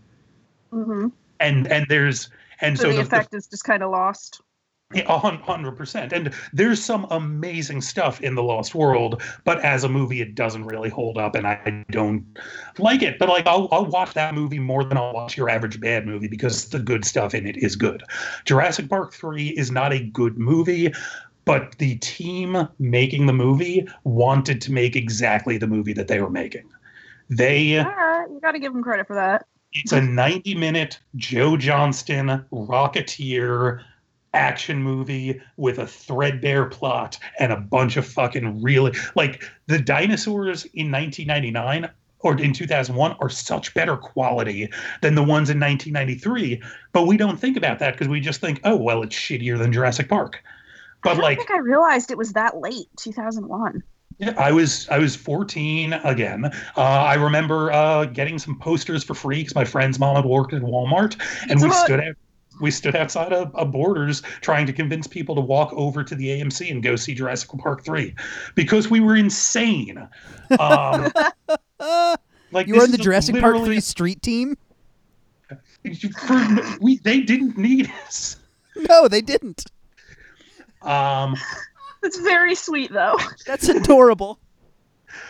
[0.72, 1.08] hmm
[1.40, 2.30] And and there's
[2.60, 4.42] and So, so, the, the, effect is just kind of lost.
[5.06, 6.14] Hundred percent.
[6.14, 10.64] And there's some amazing stuff in The Lost World, but as a movie, it doesn't
[10.64, 12.24] really hold up, and I don't
[12.78, 13.18] like it.
[13.18, 16.28] But like, I'll I'll watch that movie more than I'll watch your average bad movie
[16.28, 18.02] because the good stuff in it is good.
[18.46, 20.92] Jurassic Park three is not a good movie.
[21.44, 26.28] But the team making the movie wanted to make exactly the movie that they were
[26.28, 26.68] making.
[27.30, 29.46] They All right, you got to give them credit for that.
[29.72, 33.82] it's a 90 minute Joe Johnston Rocketeer
[34.34, 40.64] action movie with a threadbare plot and a bunch of fucking really like the dinosaurs
[40.74, 44.68] in 1999 or in 2001 are such better quality
[45.02, 46.60] than the ones in 1993
[46.92, 49.72] but we don't think about that because we just think oh well it's shittier than
[49.72, 50.42] Jurassic Park
[51.04, 53.82] I but don't like I realized it was that late, 2001.
[54.18, 56.46] yeah, I was I was 14 again.
[56.76, 60.52] Uh, I remember uh, getting some posters for free because my friend's mom had worked
[60.52, 61.16] at Walmart,
[61.48, 61.84] and we Pizza Hut.
[61.86, 62.16] stood out.
[62.60, 66.28] We stood outside of, of Borders trying to convince people to walk over to the
[66.28, 68.14] AMC and go see Jurassic Park 3
[68.54, 70.08] because we were insane.
[70.58, 71.12] Um,
[72.52, 74.56] like you were this in the Jurassic Park 3 street team?
[76.26, 78.36] for- we, they didn't need us.
[78.88, 79.64] No, they didn't.
[80.82, 81.36] Um,
[82.02, 84.38] It's very sweet, though, That's adorable.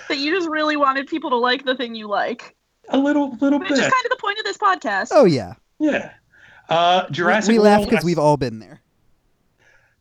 [0.09, 2.57] that you just really wanted people to like the thing you like,
[2.91, 5.09] a little little which is bit, kind of the point of this podcast.
[5.11, 5.55] Oh, yeah.
[5.79, 6.13] yeah.
[6.69, 8.81] Uh, We- Jurassic we laugh because we've all been there.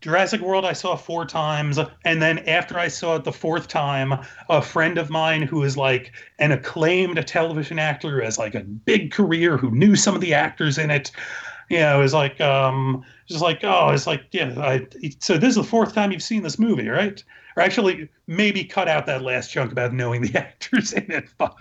[0.01, 4.13] Jurassic World I saw four times, and then after I saw it the fourth time,
[4.47, 8.59] a friend of mine who is like an acclaimed television actor who has like a
[8.59, 11.11] big career, who knew some of the actors in it,
[11.69, 14.87] you know, is like, um, just like, oh, it's like, yeah, I,
[15.19, 17.21] so this is the fourth time you've seen this movie, right?
[17.55, 21.27] Or actually, maybe cut out that last chunk about knowing the actors in it.
[21.39, 21.59] Fuck.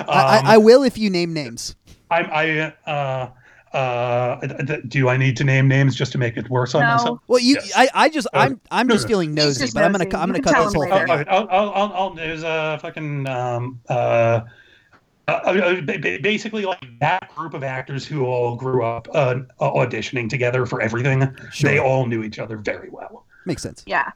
[0.00, 1.76] Um, I, I, I will if you name names.
[2.10, 3.28] I'm, I, uh,
[3.74, 6.82] uh, th- th- do I need to name names just to make it worse on
[6.82, 6.88] No.
[6.96, 7.20] myself?
[7.26, 7.72] Well, you, Yes.
[7.76, 9.08] I, I just, Uh, I'm, I'm no, just no.
[9.08, 10.04] feeling nosy, just but I'm gonna.
[10.16, 11.08] I'm You gonna cut this whole Oh, thing.
[11.08, 11.10] later.
[11.10, 11.28] all right.
[11.28, 14.40] I'll, I'll, I'll, I'll, there's a fucking um, uh,
[15.26, 19.36] uh, uh, ba- ba- basically like that group of actors who all grew up uh,
[19.60, 21.20] auditioning together for everything.
[21.52, 21.70] Sure.
[21.70, 23.24] They all knew each other very well.
[23.46, 23.82] Makes sense.
[23.86, 24.12] Yeah.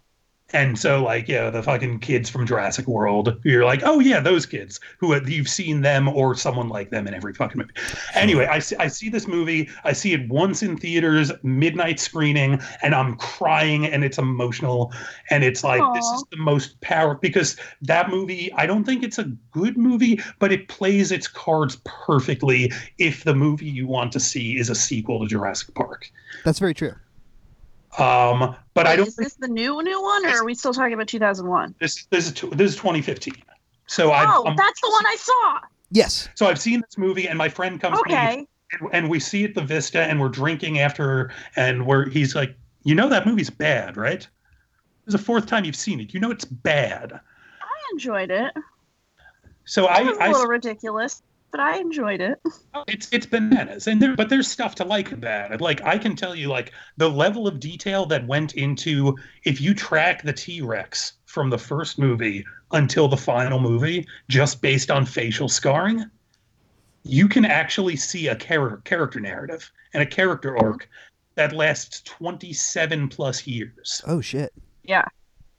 [0.54, 4.46] And so, like, yeah, the fucking kids from Jurassic World, you're like, oh yeah, those
[4.46, 7.72] kids who have- you've seen them or someone like them in every fucking movie.
[8.14, 9.68] Anyway, I see, I see this movie.
[9.84, 14.90] I see it once in theaters, midnight screening, and I'm crying, and it's emotional,
[15.30, 18.50] and it's like this is the most power because that movie.
[18.54, 22.72] I don't think it's a good movie, but it plays its cards perfectly.
[22.98, 26.10] If the movie you want to see is a sequel to Jurassic Park,
[26.44, 26.94] That's very true.
[27.98, 29.08] Um, but I don't.
[29.08, 31.74] Is this the new new one, or are we still talking about 2001?
[31.80, 33.34] This this is tw- this is 2015.
[33.86, 35.60] So I've oh, um, that's the one I saw.
[35.90, 36.28] Yes.
[36.34, 38.46] so I've seen this movie, and my friend comes to me Okay.
[38.78, 42.54] and, and we see at the Vista, and we're drinking after, and we're he's like,
[42.84, 44.20] you know that movie's bad, right?
[44.20, 46.12] This is the fourth time you've seen it.
[46.12, 47.12] You know it's bad.
[47.14, 48.52] I enjoyed it.
[49.64, 52.40] So It I, was a I little ridiculous, but I enjoyed it.
[52.74, 55.60] Oh, it's it's bananas, and there, but there's stuff to like about it.
[55.60, 59.74] Like I can tell you, like the level of detail that went into if you
[59.74, 65.06] track the T Rex from the first movie until the final movie, just based on
[65.06, 66.04] facial scarring,
[67.04, 70.66] you can actually see a char- character narrative and a character mm-hmm.
[70.66, 70.88] arc
[71.34, 74.52] that lasts 27 plus years, Oh shit.
[74.82, 75.04] Yeah,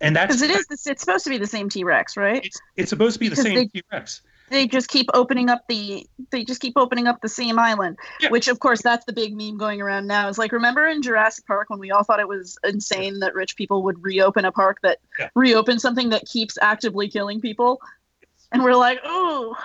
[0.01, 0.87] and that's because it is.
[0.87, 2.43] It's supposed to be the same T Rex, right?
[2.43, 4.21] It's, it's supposed to be the same T Rex.
[4.49, 6.07] They just keep opening up the.
[6.31, 8.29] They just keep opening up the same island, Yeah.
[8.29, 10.27] which of course that's the big meme going around now.
[10.27, 13.55] Is like remember in Jurassic Park when we all thought it was insane that rich
[13.55, 15.29] people would reopen a park that Yeah.
[15.35, 17.79] reopen something that keeps actively killing people,
[18.51, 19.55] and we're like, oh,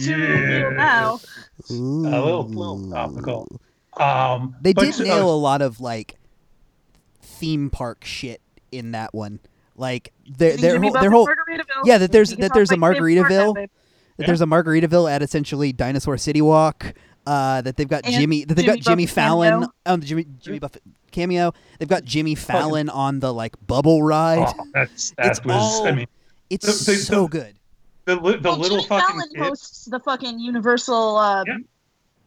[0.00, 1.20] too real now.
[1.68, 3.60] a little, little topical.
[3.98, 6.16] Um, They but did so- nail a lot of like
[7.20, 8.40] theme park shit
[8.72, 9.40] in that one.
[9.76, 11.28] Like their their whole, their whole
[11.84, 13.54] Yeah, that there's- that there's a my favorite part Margaritaville.
[13.54, 13.70] that
[14.18, 14.26] Yeah.
[14.26, 16.94] there's a Margaritaville at essentially Dinosaur City Walk.
[17.26, 19.68] Uh, that they've got And Jimmy that they've Jimmy got Jimmy Buffett Fallon cameo.
[19.86, 21.52] um the Jimmy Jimmy Buffett cameo.
[21.78, 24.46] They've got Jimmy Fallon on the like bubble ride.
[24.58, 25.54] Oh, that's, that It's was.
[25.56, 26.06] all- I mean,
[26.50, 27.54] it's the- the- so the- good.
[28.04, 29.42] the li- the Well, little Jimmy fucking Fallon kid.
[29.42, 31.56] hosts the fucking Universal uh, Yeah.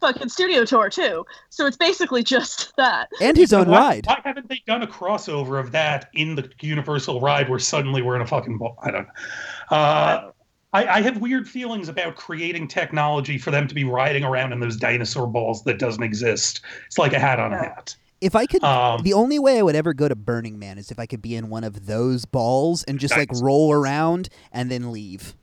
[0.00, 1.24] Fucking studio tour too.
[1.50, 3.08] So it's basically just that.
[3.20, 4.06] And his own why, ride.
[4.06, 8.16] Why haven't they done a crossover of that in the Universal ride where suddenly we're
[8.16, 8.76] in a fucking ball?
[8.82, 9.76] I don't know.
[9.76, 10.30] Uh,
[10.72, 14.60] I, I have weird feelings about creating technology for them to be riding around in
[14.60, 16.60] those dinosaur balls that doesn't exist.
[16.86, 17.96] It's like a hat on a hat.
[18.20, 20.90] If I could Um, the only way I would ever go to Burning Man is
[20.90, 24.70] if I could be in one of those balls and just like roll around and
[24.70, 25.34] then leave.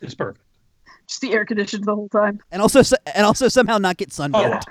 [0.00, 0.40] it's perfect.
[1.14, 2.40] Just the air conditioned the whole time.
[2.50, 2.82] And also
[3.14, 4.64] and also somehow not get Oh, sunburned.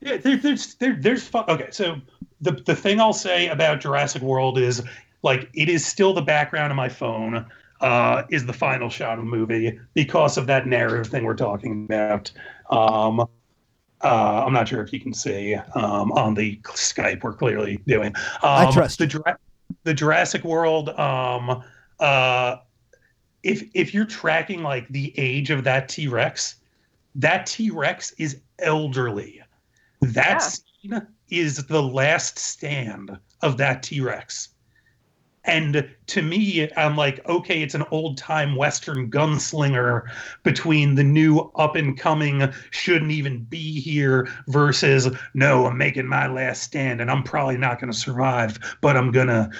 [0.00, 1.68] Yeah, there, there's there, there's fu- okay.
[1.70, 2.00] So
[2.40, 4.82] the the thing I'll say about Jurassic World is
[5.22, 7.44] like it is still the background of my phone.
[7.82, 11.84] Uh, is the final shot of the movie because of that narrative thing we're talking
[11.84, 12.30] about.
[12.70, 17.78] Um, uh, I'm not sure if you can see um, on the Skype we're clearly
[17.86, 18.14] doing.
[18.42, 19.06] Um, I trust the.
[19.06, 19.36] Jura-
[19.84, 20.88] the Jurassic World.
[20.90, 21.62] Um,
[22.00, 22.56] uh,
[23.42, 26.56] if if you're tracking like the age of that T Rex,
[27.14, 29.42] that T Rex is elderly.
[30.00, 30.48] That Yeah.
[30.98, 34.48] scene is the last stand of that T Rex.
[35.44, 40.04] And to me, I'm like, okay, it's an old time Western gunslinger
[40.44, 46.28] between the new up and coming, shouldn't even be here versus, no, I'm making my
[46.28, 49.50] last stand and I'm probably not going to survive, but I'm going to,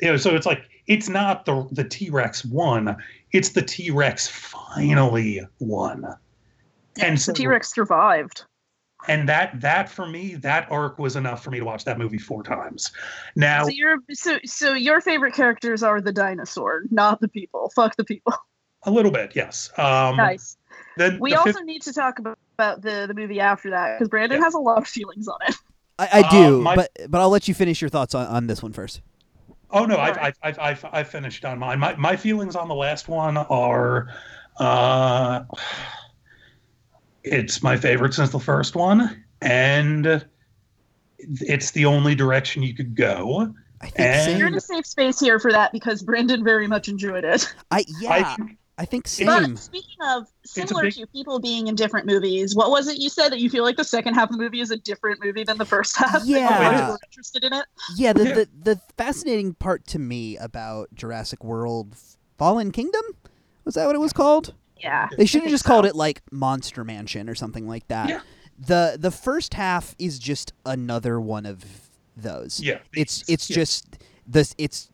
[0.00, 2.96] you know, so it's like, it's not the, the T Rex one,
[3.32, 6.04] it's the T Rex finally won.
[7.00, 8.44] And so, The T Rex survived.
[9.08, 12.18] and that that for me that arc was enough for me to watch that movie
[12.18, 12.92] four times
[13.34, 17.72] now So your so so your favorite characters are the dinosaur, not the people.
[17.74, 18.32] Fuck the people.
[18.84, 20.56] a little bit yes um nice.
[20.98, 23.98] the, We the also fifth- need to talk about, about the the movie after that
[23.98, 24.44] because Brandon Yeah.
[24.44, 25.56] has a lot of feelings on it.
[25.98, 28.46] I, I Uh, do, my- but but I'll let you finish your thoughts on, on
[28.46, 29.00] this one first.
[29.72, 30.36] Oh no I've, Alright.
[30.42, 34.08] I've, I've, I've, I've finished on mine my, my feelings on the last one are
[34.58, 35.44] uh
[37.24, 40.24] it's my favorite since the first one and
[41.18, 43.52] it's the only direction you could go
[43.82, 46.88] I think And- You're in a safe space here for that because Brandon very much
[46.88, 47.52] enjoyed it.
[47.70, 51.74] I yeah, I I, think think But speaking of similar big- to people being in
[51.74, 54.36] different movies, what was it you said that you feel like the second half of
[54.36, 56.22] the movie is a different movie than the first half?
[56.24, 56.88] Yeah.
[56.88, 57.66] We're interested in it.
[57.96, 58.34] Yeah, the, Yeah.
[58.34, 61.96] the the fascinating part to me about Jurassic World
[62.38, 63.02] Fallen Kingdom
[63.64, 64.54] was that what it was called?
[64.78, 65.08] Yeah.
[65.16, 65.90] They should have think just called so.
[65.90, 68.08] it like Monster Mansion or something like that.
[68.08, 68.20] Yeah.
[68.58, 71.64] The the first half is just another one of
[72.16, 72.60] those.
[72.60, 73.54] yeah It's it's yeah.
[73.54, 74.88] just this it's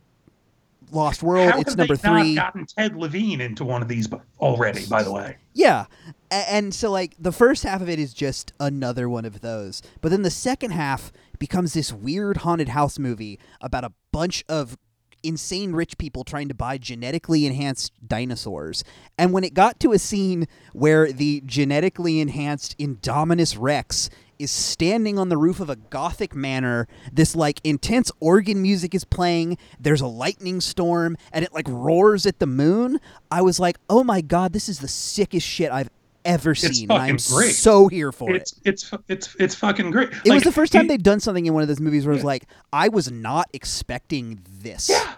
[0.93, 1.53] Lost World.
[1.53, 2.34] How it's have number they not three.
[2.34, 4.09] gotten Ted Levine into one of these
[4.41, 5.86] already by the way Yeah.
[6.30, 9.82] And so like the first half of it is just another one of those.
[10.01, 14.76] But then the second half becomes this weird haunted house movie about a bunch of
[15.22, 18.84] insane rich people trying to buy genetically enhanced dinosaurs.
[19.16, 25.18] And when it got to a scene where the genetically enhanced Indominus Rex is standing
[25.18, 30.01] on the roof of a gothic manor, this like intense organ music is playing, there's
[30.01, 33.01] a lightning storm, and it like roars at the moon.
[33.30, 35.91] I was like, oh my god, this is the sickest shit I've
[36.24, 36.91] ever seen.
[36.91, 37.53] I'm great.
[37.55, 38.36] so here for it.
[38.43, 40.11] it's it's it's it's fucking great.
[40.24, 42.12] It was the first time it- they'd done something in one of those movies where
[42.12, 44.89] I was like, I was not expecting this.
[44.91, 45.14] Yeah.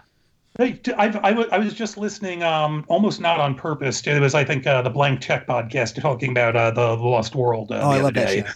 [0.57, 4.05] Hey, t- I've, I, w- I was just listening, um, almost not on purpose.
[4.05, 7.71] It was, I think, uh, the Blank Check podcast talking about uh, the, Lost World
[7.71, 8.51] uh, Oh, I the love other that show.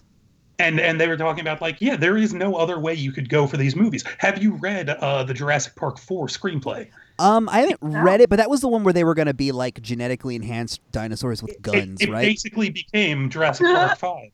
[0.57, 3.27] And and they were talking about like, yeah, there is no other way you could
[3.29, 4.03] go for these movies.
[4.19, 6.87] Have you read uh, the Jurassic Park four screenplay?
[7.17, 8.01] Um, I haven't No.
[8.01, 10.35] read it, but that was the one where they were going to be like genetically
[10.35, 12.21] enhanced dinosaurs with It- guns, it, right?
[12.25, 14.31] basically became Jurassic Park five,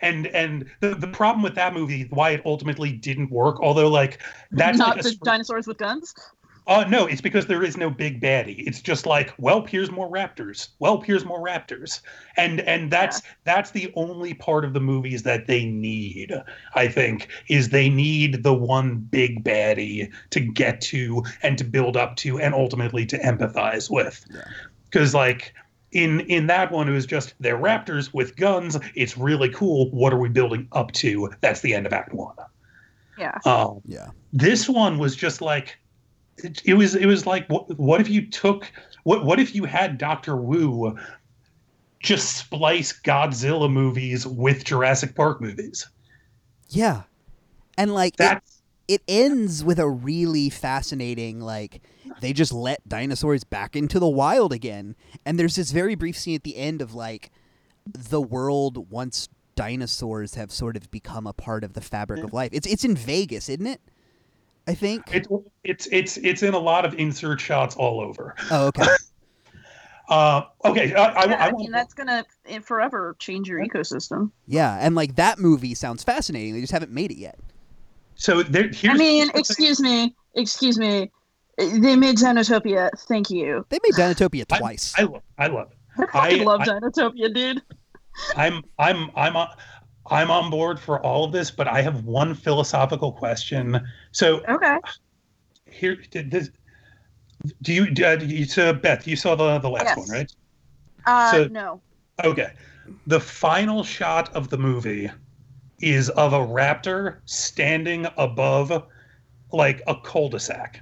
[0.00, 4.22] and and the, the problem with that movie, why it ultimately didn't work, although like
[4.50, 6.14] that's Not like the str- dinosaurs with guns.
[6.66, 8.66] Uh, no, it's because there is no big baddie.
[8.66, 10.70] It's just like, well, here's more raptors.
[10.80, 12.00] Well, here's more raptors,
[12.36, 16.34] and and that's that's the only part of the movies that they need.
[16.74, 21.96] I think is they need the one big baddie to get to and to build
[21.96, 24.24] up to and ultimately to empathize with.
[24.34, 24.42] Yeah.
[24.90, 25.54] Because like
[25.92, 28.76] in in that one, it was just they're raptors with guns.
[28.96, 29.88] It's really cool.
[29.92, 31.30] What are we building up to?
[31.42, 32.34] That's the end of Act One.
[33.16, 33.38] Yeah.
[33.44, 34.08] Um, yeah.
[34.32, 35.78] this one was just like
[36.38, 38.70] it, it was it was like what, what if you took
[39.04, 40.96] what what if you had Doctor Wu
[42.00, 45.88] just splice Godzilla movies with Jurassic Park movies
[46.68, 47.02] Yeah.
[47.78, 51.82] And like it, that's it ends with a really fascinating like
[52.20, 54.94] they just let dinosaurs back into the wild again.
[55.24, 57.30] And there's this very brief scene at the end of like
[57.86, 62.26] the world once dinosaurs have sort of become a part of the fabric hmm.
[62.26, 62.50] of life.
[62.52, 63.80] It's it's in Vegas, isn't it?
[64.66, 65.14] I think.
[65.14, 65.26] it,
[65.64, 68.82] it's it's it's in a lot of insert shots all over oh, okay.
[70.08, 72.24] uh okay I, I, yeah, I, I, want- mean that's gonna
[72.62, 74.30] forever change your ecosystem.
[74.46, 76.54] Yeah, and like that movie sounds fascinating.
[76.54, 77.38] They just haven't made it yet.
[78.14, 79.40] so there here's I mean, here's thing.
[79.40, 81.10] excuse me, excuse me.
[81.58, 82.90] They made Dinotopia.
[83.08, 83.64] Thank you.
[83.70, 84.94] They made Dinotopia twice.
[84.98, 87.62] I love I love it I fucking I- love I- Dinotopia, dude.
[88.36, 89.48] I'm I'm I'm on
[90.10, 93.80] I'm on board for all of this, but I have one philosophical question.
[94.12, 94.76] So Okay.
[95.70, 96.50] here did this
[97.62, 99.96] do you do uh, you so beth you saw the the last Yes.
[99.98, 100.32] one right
[101.06, 101.82] Uh, So- no.
[102.24, 102.52] okay
[103.06, 105.10] the final shot of the movie
[105.80, 108.86] is of a raptor standing above
[109.52, 110.80] like a cul-de-sac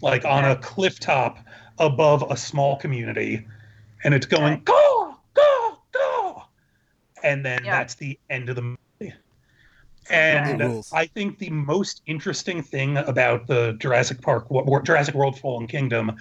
[0.00, 1.38] like on a cliff top
[1.78, 3.46] above a small community
[4.04, 4.72] and it's going Okay.
[7.22, 7.78] And then Yeah.
[7.78, 8.78] that's the end of the movie
[10.10, 10.86] and It.
[10.92, 16.16] I think the most interesting thing about the Jurassic Park, Wa- Jurassic World Fallen Kingdom,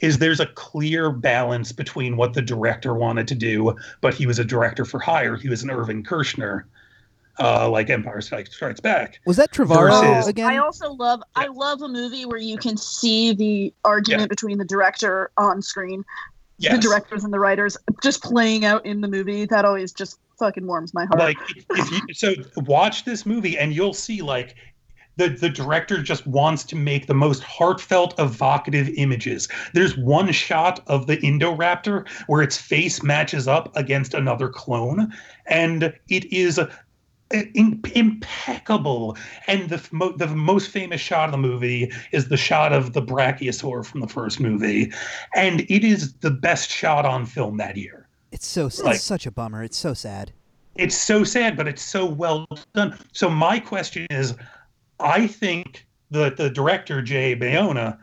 [0.00, 4.38] is there's a clear balance between what the director wanted to do, but he was
[4.38, 5.36] a director for hire.
[5.36, 6.62] He was an Irvin Kershner,
[7.40, 9.18] uh, like Empire Strikes, Strikes Back.
[9.26, 10.48] Was that Trevorrow Versus- again?
[10.48, 14.64] I also love I love a movie where you can see the argument between the
[14.64, 16.04] director on screen,
[16.60, 19.44] the directors and the writers just playing out in the movie.
[19.44, 21.18] That always just fucking warms my heart.
[21.18, 21.38] like
[21.70, 24.56] if you so watch this movie and you'll see like
[25.16, 29.48] the the director just wants to make the most heartfelt evocative images.
[29.72, 35.12] There's one shot of the indoraptor where its face matches up against another clone
[35.46, 36.68] and it is uh,
[37.54, 39.16] im- impeccable.
[39.46, 43.02] And the mo- the most famous shot of the movie is the shot of the
[43.02, 44.92] brachiosaur from the first movie.
[45.34, 48.03] And it is the best shot on film that year
[48.34, 49.62] It's so it's Like- such a bummer.
[49.62, 50.32] It's so sad.
[50.74, 52.98] it's so sad, but it's so well done.
[53.12, 54.34] So my question is,
[54.98, 57.96] I think the the director Jay Bayona,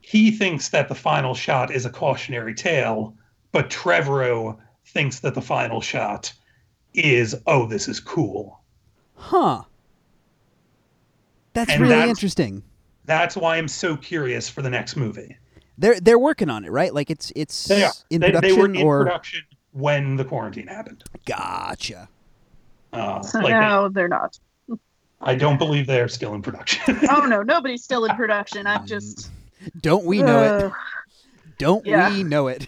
[0.00, 3.14] he thinks that the final shot is a cautionary tale,
[3.50, 4.56] but Trevorrow
[4.86, 6.32] thinks that the final shot
[6.94, 8.60] is, oh, this is cool.
[9.16, 9.62] Huh.
[11.52, 12.62] That's And really that's- interesting.
[13.06, 15.36] That's why I'm so curious for the next movie.
[15.76, 16.94] They're they're working on it, right?
[16.94, 19.40] Like it's it's in They, production they were in or production
[19.74, 21.04] when the quarantine happened.
[21.26, 22.08] gotcha.
[22.92, 24.38] so Uh, like they- no, they're not.
[25.20, 26.98] I don't believe they're still in production.
[27.10, 28.66] Oh no, nobody's still in production.
[28.66, 29.30] I'm just
[29.80, 30.72] Don't we know it?
[31.58, 32.10] Don't yeah.
[32.10, 32.66] we know it?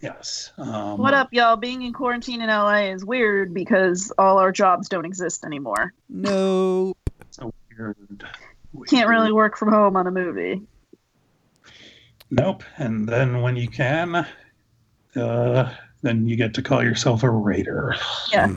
[0.00, 0.52] yes.
[0.58, 1.56] Um, What up, y'all?
[1.56, 5.92] Being in quarantine in LA is weird because all our jobs don't exist anymore.
[6.08, 6.96] Nope.
[7.30, 8.24] So weird.
[8.88, 10.62] Can't really work from home on a movie.
[12.30, 12.62] Nope.
[12.76, 14.26] And then when you can,
[15.16, 17.94] uh, then you get to call yourself a raider.
[18.30, 18.52] Yeah.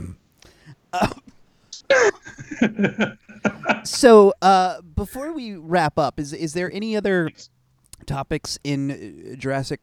[3.84, 7.30] So, uh, before we wrap up, is is there any other
[8.06, 9.80] topics in uh, Jurassic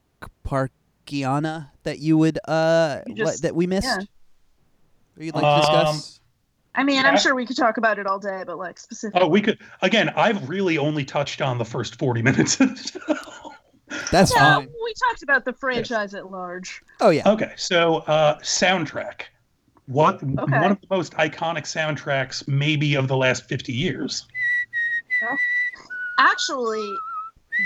[0.47, 3.87] Parkiana that you would uh You li- just- that we missed?
[3.87, 4.05] yeah.
[5.19, 6.21] Or you'd like to discuss?
[6.75, 9.19] I mean, I'm sure we could talk about it all day, but like specific.
[9.23, 10.11] oh, we could again.
[10.11, 12.61] I've really only touched on the first forty minutes.
[12.61, 13.53] of the show.
[14.11, 14.69] That's no, fine.
[14.85, 16.83] we talked about the franchise at large.
[17.01, 17.29] Oh yeah.
[17.31, 19.23] okay, so uh, soundtrack.
[19.87, 20.59] What Okay.
[20.61, 24.27] one of the most iconic soundtracks, maybe of the last fifty years?
[26.19, 26.93] Actually,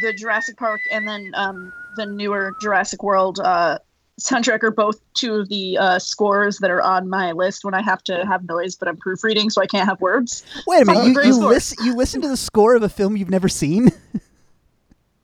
[0.03, 3.79] the Jurassic Park and then um, the newer Jurassic World uh,
[4.21, 7.83] soundtrack are both two of the uh, scores that are on my list when I
[7.83, 10.45] have to have noise, but I'm proofreading, so I can't have words.
[10.66, 11.07] Wait a minute.
[11.07, 13.91] You, you, listen, you listen to the score of a film you've never seen?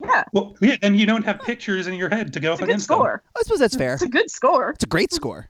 [0.07, 2.63] Yeah, Well, yeah, and you don't have pictures in your head to go it's up
[2.63, 2.95] a good against them.
[2.97, 3.23] score.
[3.35, 3.93] I suppose that's fair.
[3.93, 4.69] It's a good score.
[4.71, 5.49] It's a great score.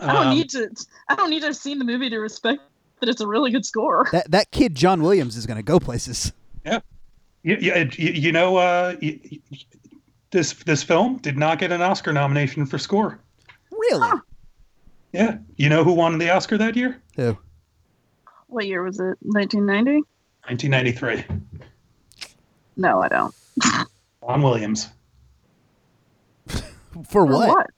[0.00, 0.68] I don't Um, need to.
[1.08, 2.60] I don't need to have seen the movie to respect
[3.00, 4.08] that it's a really good score.
[4.12, 6.32] That that kid John Williams is going to go places.
[6.64, 6.80] Yeah,
[7.42, 7.84] yeah.
[7.96, 9.58] You, you know, uh, y- y-
[10.30, 13.18] this this film did not get an Oscar nomination for score.
[13.70, 14.08] Really?
[15.12, 17.00] Yeah, you know who won the Oscar that year?
[17.16, 17.36] Who?
[18.48, 19.16] What year was it?
[19.22, 20.02] 1990?
[20.48, 21.24] 1993.
[22.76, 23.34] No, I don't.
[23.62, 24.88] John Williams.
[26.48, 27.70] For For what?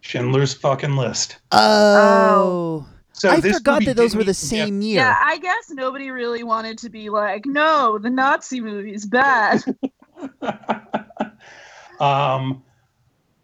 [0.00, 1.36] Schindler's fucking List.
[1.52, 2.86] Oh.
[3.12, 4.96] So I this forgot that those were the even get- same year.
[5.00, 9.62] Yeah, I guess nobody really wanted to be like, no, the Nazi movie's bad.
[12.00, 12.62] um,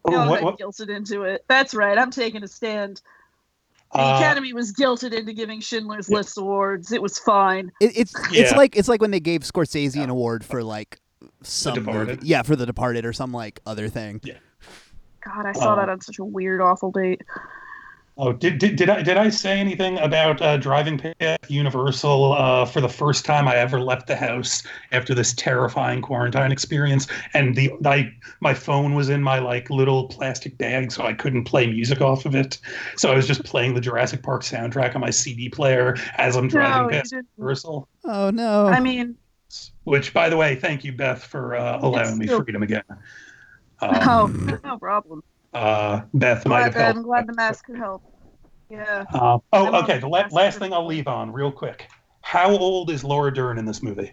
[0.05, 1.45] oh, no, what, I what, guilted into it.
[1.49, 1.97] That's right.
[1.97, 3.03] I'm taking a stand.
[3.93, 6.93] The uh, Academy was guilted into giving Schindler's List awards.
[6.93, 7.73] It was fine.
[7.81, 8.57] It, it's it's Yeah.
[8.57, 11.01] like it's like when they gave Scorsese an award for like
[11.43, 12.16] some Departed.
[12.19, 12.29] movie.
[12.29, 14.21] yeah for The Departed or some like other thing.
[14.25, 14.35] Yeah.
[15.25, 17.23] God, I saw Um, that on such a weird, awful date.
[18.21, 22.64] Oh, did, did, did I did I say anything about uh, driving past Universal uh,
[22.64, 27.07] for the first time I ever left the house after this terrifying quarantine experience?
[27.35, 28.11] And the I,
[28.41, 32.27] my phone was in my like little plastic bag, so I couldn't play music off
[32.27, 32.59] of it.
[32.97, 36.49] So I was just playing the Jurassic Park soundtrack on my CD player as I'm
[36.49, 37.14] driving No, past.
[37.37, 37.87] Universal.
[38.05, 38.66] Oh no.
[38.66, 39.14] I mean,
[39.89, 42.82] Which, by the way, thank you, Beth, for uh, allowing me freedom again.
[43.80, 45.22] oh, Um, no problem.
[45.55, 46.97] uh, Beth might have helped.
[46.99, 48.03] I'm glad the mask could help.
[48.68, 49.07] Yeah.
[49.14, 49.95] Uh, oh, okay.
[49.95, 51.89] the The la- last last thing I'll leave on real quick.
[52.20, 54.12] How old is Laura Dern in this movie?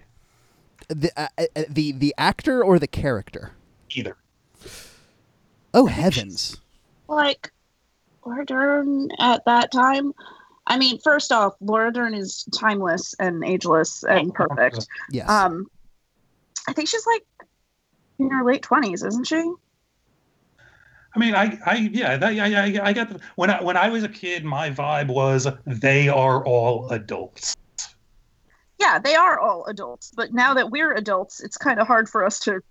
[0.87, 3.51] the uh, uh, the the actor or the character?
[3.95, 4.15] Either.
[5.73, 6.55] Oh heavens.
[7.09, 7.51] like
[8.25, 10.13] Laura Dern at that time.
[10.67, 14.87] I mean, first off, Laura Dern is timeless and ageless and perfect.
[15.11, 15.29] Yes.
[15.29, 15.67] Um,
[16.67, 17.25] I think she's like
[18.17, 19.53] in her late twenties, isn't she?
[21.15, 23.87] I mean, I, I, yeah, that, I, I, I got the, when I, when I
[23.89, 27.55] was a kid, my vibe was they are all adults.
[28.79, 32.25] Yeah, they are all adults, but now that we're adults, it's kind of hard for
[32.25, 32.61] us to.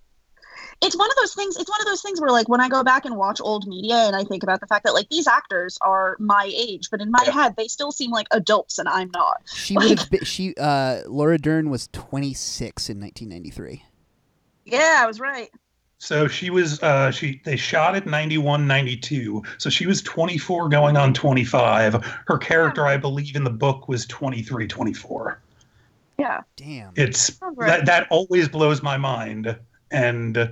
[0.82, 1.56] It's one of those things.
[1.56, 3.96] It's one of those things where, like, when I go back and watch old media,
[3.96, 7.10] and I think about the fact that, like, these actors are my age, but in
[7.10, 7.32] my Yeah.
[7.32, 9.42] head, they still seem like adults, and I'm not.
[9.46, 13.84] she would have been, she uh Laura Dern was 26 in 1993.
[14.64, 15.50] Yeah, I was right.
[15.98, 19.42] So she was, uh, she, they shot it 91, 92.
[19.58, 22.04] So she was 24 going on 25.
[22.26, 25.40] Her character, I believe in the book was 23, 24.
[26.18, 26.92] Yeah, Damn.
[26.96, 27.68] It's right.
[27.68, 29.56] that, that always blows my mind.
[29.94, 30.48] And uh,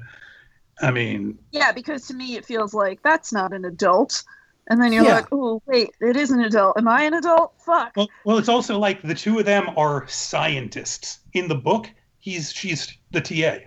[0.80, 4.22] I mean, Yeah, because to me it feels like that's not an adult.
[4.68, 5.16] And then you're Yeah.
[5.16, 6.78] like, oh, wait, it is an adult.
[6.78, 7.53] Am I an adult?
[7.66, 7.93] Fuck.
[7.97, 11.18] Well, well, it's also like the two of them are scientists.
[11.32, 11.90] In the book,
[12.20, 13.59] he's she's the TA.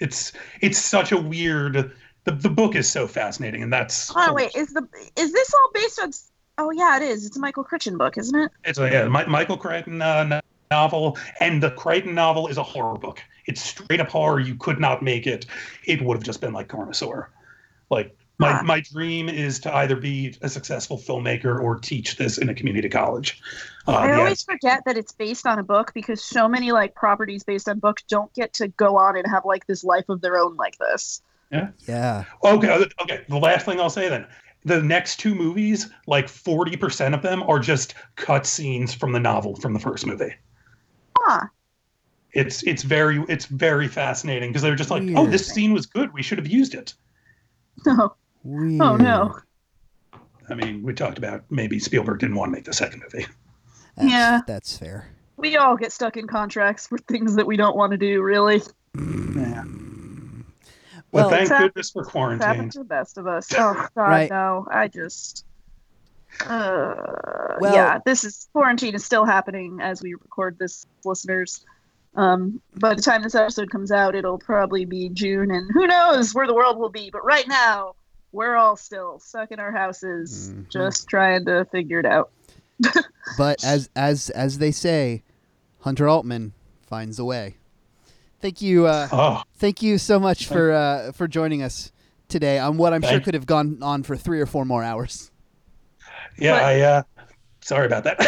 [0.00, 1.92] It's it's such a weird.
[2.24, 4.12] The, the book is so fascinating, and that's.
[4.14, 6.10] Oh, wait, is the is this all based on?
[6.58, 7.24] Oh, yeah, it is.
[7.26, 8.50] It's a Michael Crichton book, isn't it?
[8.64, 13.20] It's a yeah, Michael Crichton uh, novel, and the Crichton novel is a horror book.
[13.46, 14.40] It's straight up horror.
[14.40, 15.46] You could not make it.
[15.84, 17.26] It would have just been like Carnosaur.
[17.90, 22.48] Like my my dream is to either be a successful filmmaker or teach this in
[22.48, 23.40] a community college.
[23.86, 24.18] Uh, I yeah.
[24.18, 27.78] always forget that it's based on a book because so many like properties based on
[27.78, 30.78] books don't get to go on and have like this life of their own like
[30.78, 31.22] this.
[31.50, 31.68] Yeah.
[31.86, 32.24] Yeah.
[32.44, 33.24] Okay, okay.
[33.28, 34.26] The last thing I'll say then.
[34.64, 39.56] The next two movies, like 40% of them are just cut scenes from the novel
[39.56, 40.34] from the first movie.
[41.18, 41.46] Huh.
[42.32, 46.12] It's it's very it's very fascinating because they're just like, oh, this scene was good.
[46.14, 46.94] We should have used it.
[47.86, 48.14] No.
[48.44, 48.80] Weird.
[48.82, 49.38] Oh no.
[50.50, 53.26] I mean, we talked about maybe Spielberg didn't want to make the second movie.
[53.96, 54.40] That's, Yeah.
[54.46, 55.08] That's fair.
[55.36, 58.62] We all get stuck in contracts for things that we don't want to do, really.
[58.96, 59.64] Yeah.
[61.12, 62.46] Well, but thank it's goodness for It's quarantine.
[62.46, 63.48] happened to the best of us.
[63.54, 64.30] Oh God, Right.
[64.30, 64.66] no!
[64.70, 65.44] I just,
[66.46, 66.94] uh,
[67.60, 67.98] Well- yeah.
[68.04, 71.64] This is quarantine is still happening as we record this, listeners.
[72.14, 76.34] Um, by the time this episode comes out, it'll probably be June, and who knows
[76.34, 77.08] where the world will be.
[77.10, 77.94] But right now,
[78.32, 80.68] we're all still stuck in our houses, Mhm.
[80.68, 82.30] just trying to figure it out.
[83.38, 85.22] But as as as they say,
[85.80, 86.52] Hunter Altman
[86.86, 87.56] finds a way.
[88.40, 88.86] Thank you.
[88.86, 91.92] Uh, Oh, thank you so much for uh, for joining us
[92.28, 95.30] today on what I'm sure could have gone on for three or four more hours.
[96.36, 97.02] yeah, But- I uh
[97.60, 98.20] sorry about that.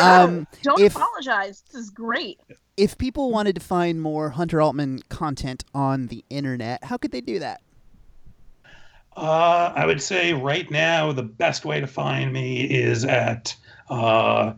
[0.00, 1.62] Um, Don't if apologize.
[1.72, 2.38] This is great.
[2.76, 7.20] If people wanted to find more Hunter Altman content on the internet, how could they
[7.20, 7.60] do that?
[9.16, 13.56] Uh, I would say right now the best way to find me is at
[13.88, 14.52] uh,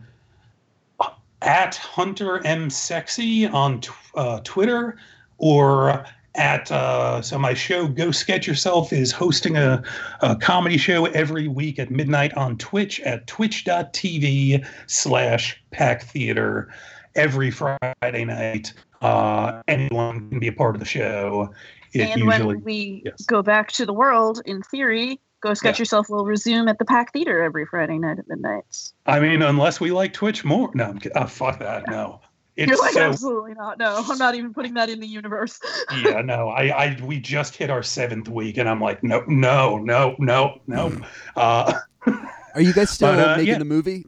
[1.41, 3.81] at Hunter M Sexy on
[4.15, 4.97] uh, Twitter
[5.37, 6.05] or
[6.35, 9.81] at uh, so my show Go Sketch Yourself is hosting a,
[10.21, 16.69] a comedy show every week at midnight on Twitch at twitch.tv slash pack theater
[17.15, 18.73] every Friday night.
[19.01, 21.53] Uh, anyone can be a part of the show.
[21.93, 23.25] It and usually when we yes.
[23.25, 25.83] go back to the world, in theory, Go Sketch Yeah.
[25.83, 28.91] Yourself will resume at the Pack Theater every Friday night at midnight.
[29.05, 30.69] I mean, unless we like Twitch more.
[30.73, 31.17] No, I'm kidding.
[31.17, 31.87] Oh, fuck that.
[31.87, 32.21] No.
[32.57, 33.77] It's You're like, so absolutely not.
[33.77, 35.61] No, I'm not even putting that in the universe.
[36.03, 36.49] yeah, no.
[36.49, 40.59] I, I we just hit our seventh week, and I'm like, no, no, no, no,
[40.67, 40.97] no.
[41.37, 41.79] Uh,
[42.55, 43.59] Are you guys still But, uh, making yeah.
[43.59, 44.05] the movie?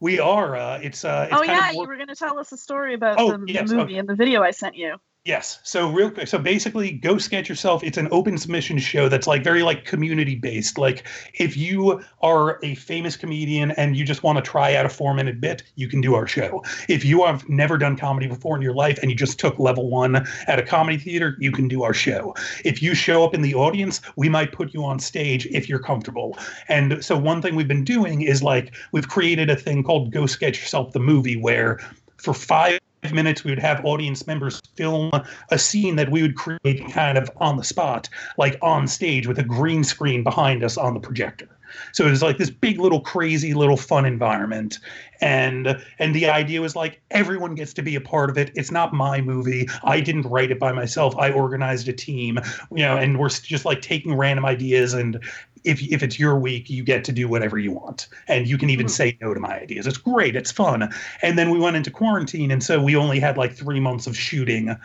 [0.00, 0.56] We are.
[0.56, 2.94] Uh, it's uh, it's oh yeah, of you were going to tell us a story
[2.94, 4.96] about Oh, the, yes, the movie and the video I sent you.
[5.26, 5.60] Yes.
[5.64, 6.28] So real quick.
[6.28, 7.84] So basically, go sketch yourself.
[7.84, 10.78] It's an open submission show that's like very like community based.
[10.78, 14.88] Like if you are a famous comedian and you just want to try out a
[14.88, 16.64] four minute bit, you can do our show.
[16.88, 19.90] If you have never done comedy before in your life and you just took level
[19.90, 22.34] one at a comedy theater, you can do our show.
[22.64, 25.80] If you show up in the audience, we might put you on stage if you're
[25.80, 26.38] comfortable.
[26.68, 30.24] And so one thing we've been doing is like we've created a thing called Go
[30.24, 31.78] Sketch Yourself the movie where
[32.16, 32.80] for five
[33.12, 35.10] minutes we would have audience members film
[35.50, 39.38] a scene that we would create kind of on the spot like on stage with
[39.38, 41.48] a green screen behind us on the projector.
[41.92, 44.78] So it was like this big little crazy little fun environment.
[45.20, 48.50] And and the idea was like everyone gets to be a part of it.
[48.54, 49.68] It's not my movie.
[49.84, 51.14] I didn't write it by myself.
[51.16, 52.38] I organized a team
[52.72, 55.22] you know and we're just like taking random ideas and
[55.64, 58.70] if if it's your week, you get to do whatever you want, and you can
[58.70, 58.90] even Mhm.
[58.90, 59.86] say no to my ideas.
[59.86, 60.92] It's great, it's fun.
[61.22, 64.16] And then we went into quarantine, and so we only had like three months of
[64.16, 64.76] shooting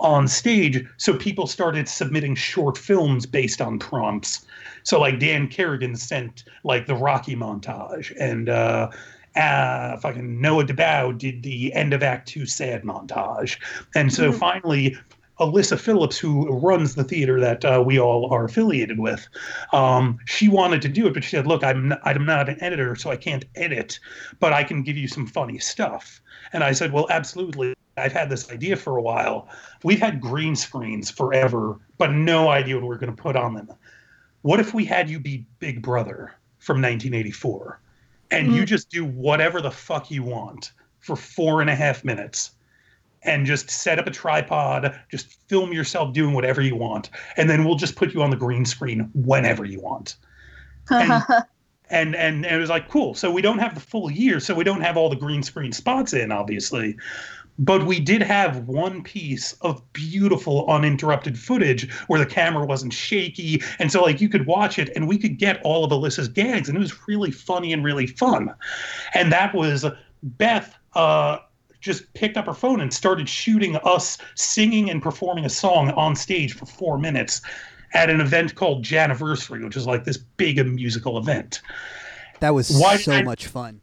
[0.00, 0.84] on stage.
[0.96, 4.44] So people started submitting short films based on prompts.
[4.82, 8.90] So like Dan Kerrigan sent like the Rocky montage, and uh,
[9.36, 13.56] uh, fucking Noah DeBow did the end of Act Two sad montage,
[13.94, 14.38] and so Mhm.
[14.38, 14.96] finally.
[15.40, 19.26] Alyssa Phillips, who runs the theater that uh, we all are affiliated with,
[19.72, 22.62] um, she wanted to do it, but she said, "Look, I'm not, I'm not an
[22.62, 23.98] editor, so I can't edit,
[24.38, 26.20] but I can give you some funny stuff."
[26.52, 27.74] And I said, "Well, absolutely.
[27.96, 29.48] I've had this idea for a while.
[29.82, 33.70] We've had green screens forever, but no idea what we're going to put on them.
[34.42, 37.80] What if we had you be Big Brother from 1984,
[38.30, 42.52] and you just do whatever the fuck you want for four and a half minutes?"
[43.24, 47.64] And just set up a tripod, just film yourself doing whatever you want, and then
[47.64, 50.16] we'll just put you on the green screen whenever you want.
[50.90, 51.22] And-
[51.90, 53.14] And and, and it was like cool.
[53.14, 55.70] So we don't have the full year, so we don't have all the green screen
[55.70, 56.96] spots in, obviously.
[57.58, 63.62] But we did have one piece of beautiful uninterrupted footage where the camera wasn't shaky.
[63.78, 66.68] And so like you could watch it and we could get all of Alyssa's gags
[66.70, 68.52] and it was really funny and really fun.
[69.12, 69.84] And that was
[70.22, 71.36] Beth uh
[71.84, 76.16] just picked up her phone and started shooting us singing and performing a song on
[76.16, 77.42] stage for four minutes
[77.92, 81.60] at an event called Janiversary, which is like this big musical event.
[82.40, 83.80] That was Why so I- much fun.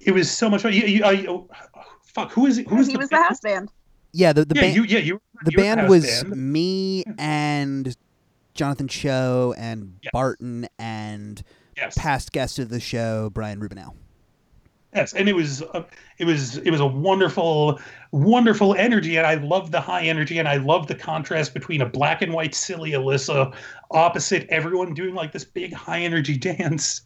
[0.00, 0.72] It was so much fun.
[0.72, 1.48] You, you, I- oh,
[2.02, 2.66] fuck, who is it?
[2.68, 3.24] Who is he the was the band?
[3.26, 3.68] house band.
[4.12, 5.20] Yeah, the the yeah, band you, yeah, you.
[5.44, 6.52] the you band house was band.
[6.52, 7.96] me and
[8.54, 10.10] Jonathan Cho and Yes.
[10.12, 11.42] Barton and
[11.76, 11.96] Yes.
[11.96, 13.94] past guest of the show Brian Rubinow.
[14.94, 15.84] Yes, and it was uh,
[16.18, 17.80] it was it was a wonderful
[18.10, 21.86] wonderful energy, and I loved the high energy, and I loved the contrast between a
[21.86, 23.54] black and white silly Alyssa
[23.90, 27.00] opposite everyone doing like this big high energy dance.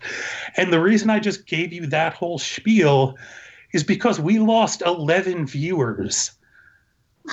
[0.57, 3.17] And the reason I just gave you that whole spiel
[3.73, 6.33] is because we lost eleven viewers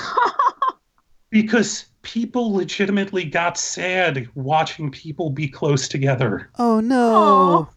[1.31, 6.51] because people legitimately got sad watching people be close together.
[6.59, 7.67] Oh no.
[7.69, 7.72] Aw.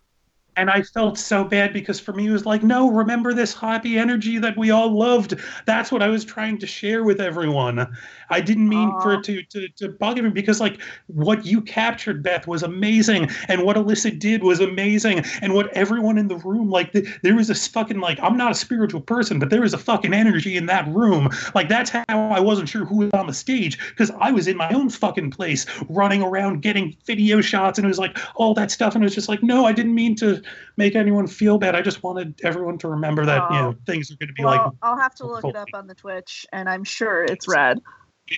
[0.57, 3.99] And I felt so bad because for me it was like, no, remember this happy
[3.99, 5.35] energy that we all loved.
[5.67, 7.87] That's what I was trying to share with everyone.
[8.31, 12.23] I didn't mean for it to, to to bug everyone because like what you captured,
[12.23, 16.71] Beth, was amazing, and what Alyssa did was amazing, and what everyone in the room
[16.71, 19.75] like th- there was this fucking like I'm not a spiritual person, but there was
[19.75, 21.29] a fucking energy in that room.
[21.55, 24.57] Like that's how I wasn't sure who was on the stage because I was in
[24.57, 28.71] my own fucking place running around getting video shots, and it was like all that
[28.71, 30.43] stuff, and it was just like, no, I didn't mean to
[30.77, 31.75] make anyone feel bad.
[31.75, 33.77] I just wanted everyone to remember that you know Oh.
[33.87, 34.73] things are going to be well, like.
[34.83, 37.81] I'll have to look it up on the Twitch, and I'm sure it's red.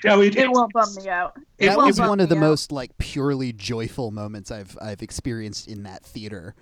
[0.06, 1.38] Oh, it, It won't bum me out.
[1.58, 2.40] It that was one of the out.
[2.40, 6.54] most like purely joyful moments I've I've experienced in that theater.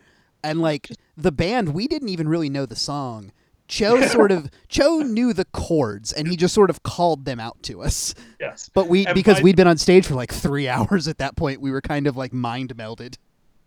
[0.44, 3.32] And like the band, we didn't even really know the song
[3.66, 7.60] Cho sort of Cho knew the chords and he just sort of called them out
[7.64, 8.14] to us.
[8.38, 8.70] Yes.
[8.72, 11.34] But we And because by- we'd been on stage for like three hours at that
[11.34, 13.16] point, we were kind of like mind melded.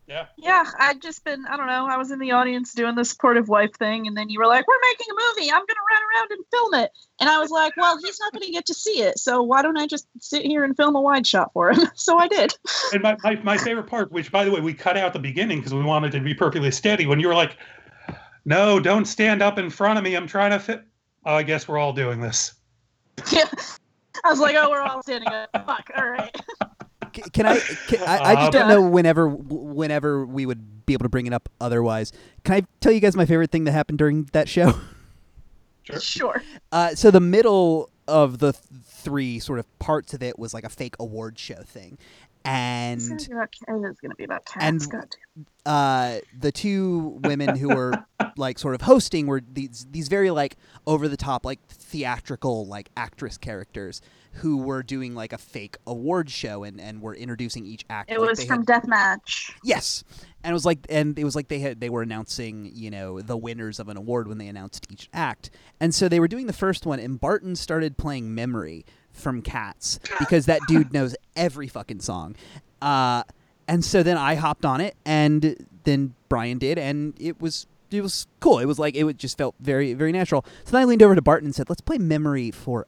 [0.10, 0.26] Yeah.
[0.38, 3.48] Yeah, I'd just been, I don't know, I was in the audience doing the supportive
[3.48, 5.52] wife thing, and then you were like, we're making a movie.
[5.52, 6.91] I'm going to run around and film it.
[7.22, 9.19] And I was like, well, he's not going to get to see it.
[9.19, 11.88] So why don't I just sit here and film a wide shot for him?
[11.95, 12.56] so I did.
[12.91, 15.60] And my, my, my favorite part, which by the way we cut out the beginning
[15.60, 17.57] because we wanted to be perfectly steady, when you were like,
[18.45, 20.15] "No, don't stand up in front of me.
[20.15, 20.84] I'm trying to fit."
[21.26, 22.53] Oh, I guess we're all doing this.
[23.31, 23.45] Yeah.
[24.26, 25.49] I was like, oh, we're all standing up.
[25.65, 25.91] Fuck.
[25.95, 26.36] All right.
[27.15, 27.60] C- Can I?
[27.60, 31.27] Can, I, I just don't Uh, know whenever whenever we would be able to bring
[31.27, 31.49] it up.
[31.61, 32.11] Otherwise,
[32.44, 34.73] can I tell you guys my favorite thing that happened during that show?
[35.84, 35.99] Sure.
[35.99, 36.44] Sure.
[36.72, 40.64] Uh, so the middle of the th- three sort of parts of it was like
[40.64, 41.98] a fake award show thing,
[42.45, 44.88] It's and gonna be about, it is going to be about cats.
[44.88, 45.16] and-
[45.66, 47.94] uh, the two women who were
[48.38, 50.56] like sort of hosting were these these very like
[50.88, 54.02] over the top like theatrical like actress characters
[54.34, 58.10] who were doing like a fake award show and and were introducing each act.
[58.10, 59.52] It like, was from had- Deathmatch.
[59.64, 60.03] Yes,
[60.44, 63.22] and it was like, and it was like they had they were announcing, you know,
[63.22, 66.48] the winners of an award when they announced each act, and so they were doing
[66.48, 68.86] the first one, and Barton started playing "Memory"
[69.20, 72.36] from Cats because that dude knows every fucking song,
[72.82, 73.24] uh,
[73.68, 78.02] and so then I hopped on it, and then Brian did, and it was it
[78.02, 78.60] was cool.
[78.60, 80.46] It was like it just felt very very natural.
[80.64, 82.88] So then I leaned over to Barton and said, "Let's play "Memory" for."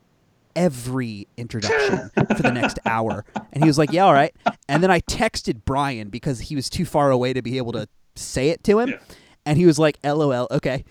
[0.54, 4.36] Every introduction for the next hour, and he was like, "Yeah, all right."
[4.68, 7.88] And then I texted Brian because he was too far away to be able to
[8.16, 8.90] say it to him.
[8.90, 8.98] Yeah.
[9.46, 10.86] And he was like, LOL, okay.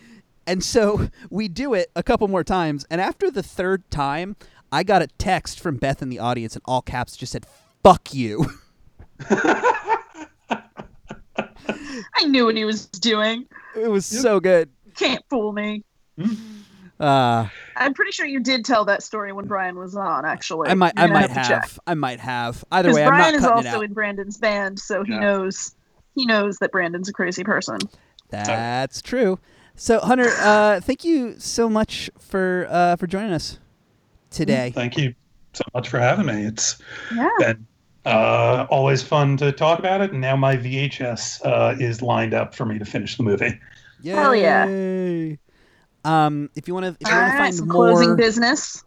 [0.47, 2.85] And so we do it a couple more times.
[2.91, 4.37] And after the third time,
[4.72, 7.47] I got a text from Beth in the audience, and all caps just said,
[7.82, 8.47] fuck you.
[12.10, 13.47] I knew what he was doing.
[13.76, 14.70] It was so good.
[14.94, 15.84] Can't fool me.
[16.98, 20.24] Uh, I'm pretty sure you did tell that story when Brian was on.
[20.26, 21.78] Actually, I might, I might to have.
[21.86, 22.62] I might have.
[22.70, 25.12] Either Because way, I'm Brian not is cutting it also in Brandon's band, so he
[25.12, 25.20] Yeah.
[25.20, 25.74] knows
[26.14, 27.78] he knows that Brandon's a crazy person.
[28.28, 29.38] That's true.
[29.76, 33.59] So, Hunter, uh, thank you so much for uh, for joining us
[34.31, 34.73] today.
[34.74, 35.15] Thank you
[35.52, 36.44] so much for having me.
[36.44, 36.81] It's
[37.15, 37.28] Yeah.
[37.39, 37.66] been
[38.07, 42.55] uh, always fun to talk about it, and now my VHS uh, is lined up
[42.55, 43.59] for me to finish the movie.
[44.05, 44.66] Hell yeah.
[44.69, 45.39] Yay.
[46.05, 48.82] Um, if you want to, if you want to find some more, closing business.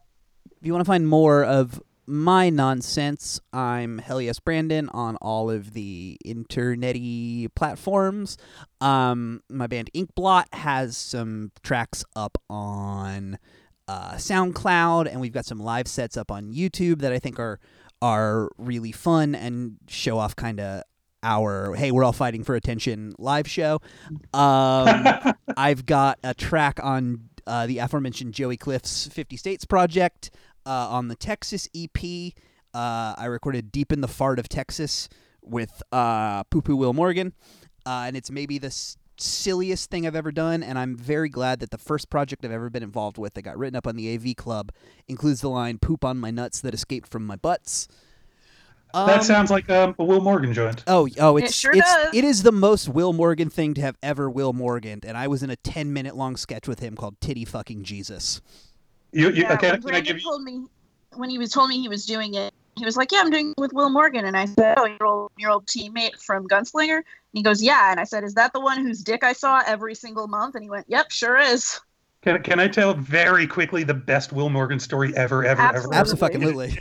[0.59, 5.51] if you want to find more of my nonsense, I'm Hell Yes Brandon on all
[5.51, 8.37] of the internety platforms.
[8.81, 13.37] Um, my band Inkblot has some tracks up on
[13.87, 17.59] uh, SoundCloud, and we've got some live sets up on YouTube that I think are
[18.01, 20.83] are really fun and show off kind of
[21.25, 23.79] our hey we're all fighting for attention live show.
[24.33, 30.31] Um, I've got a track on uh, the aforementioned Joey Cliff's 50 States project
[30.65, 32.33] uh, on the Texas EP.
[32.73, 35.07] Uh, I recorded Deep in the Fart of Texas
[35.41, 37.33] with uh, Poo Poo Will Morgan.
[37.85, 40.63] Uh, and it's maybe the s- silliest thing I've ever done.
[40.63, 43.57] And I'm very glad that the first project I've ever been involved with that got
[43.57, 44.71] written up on the AV Club
[45.07, 47.87] includes the line "Poop on my nuts that escaped from my butts."
[48.93, 50.83] that Um, sounds like um, a Will Morgan joint.
[50.85, 52.13] Oh, oh, it's sure it's does.
[52.13, 55.41] it is the most Will Morgan thing to have ever Will Morgan, and I was
[55.41, 58.41] in a ten minute long sketch with him called "Titty Fucking Jesus."
[59.11, 60.23] You, you, Yeah, okay, when can I Brandon give you?
[60.23, 60.65] told me
[61.15, 63.49] when he was told me he was doing it, he was like, "Yeah, I'm doing
[63.51, 66.97] it with Will Morgan," and I said, "Oh, your old your old teammate from Gunslinger."
[66.97, 69.61] And he goes, "Yeah," and I said, "Is that the one whose dick I saw
[69.65, 71.79] every single month?" And he went, "Yep, sure is."
[72.23, 75.97] Can, can I tell very quickly the best Will Morgan story ever, ever, Absolutely.
[75.97, 75.99] ever?
[75.99, 76.79] Absolutely.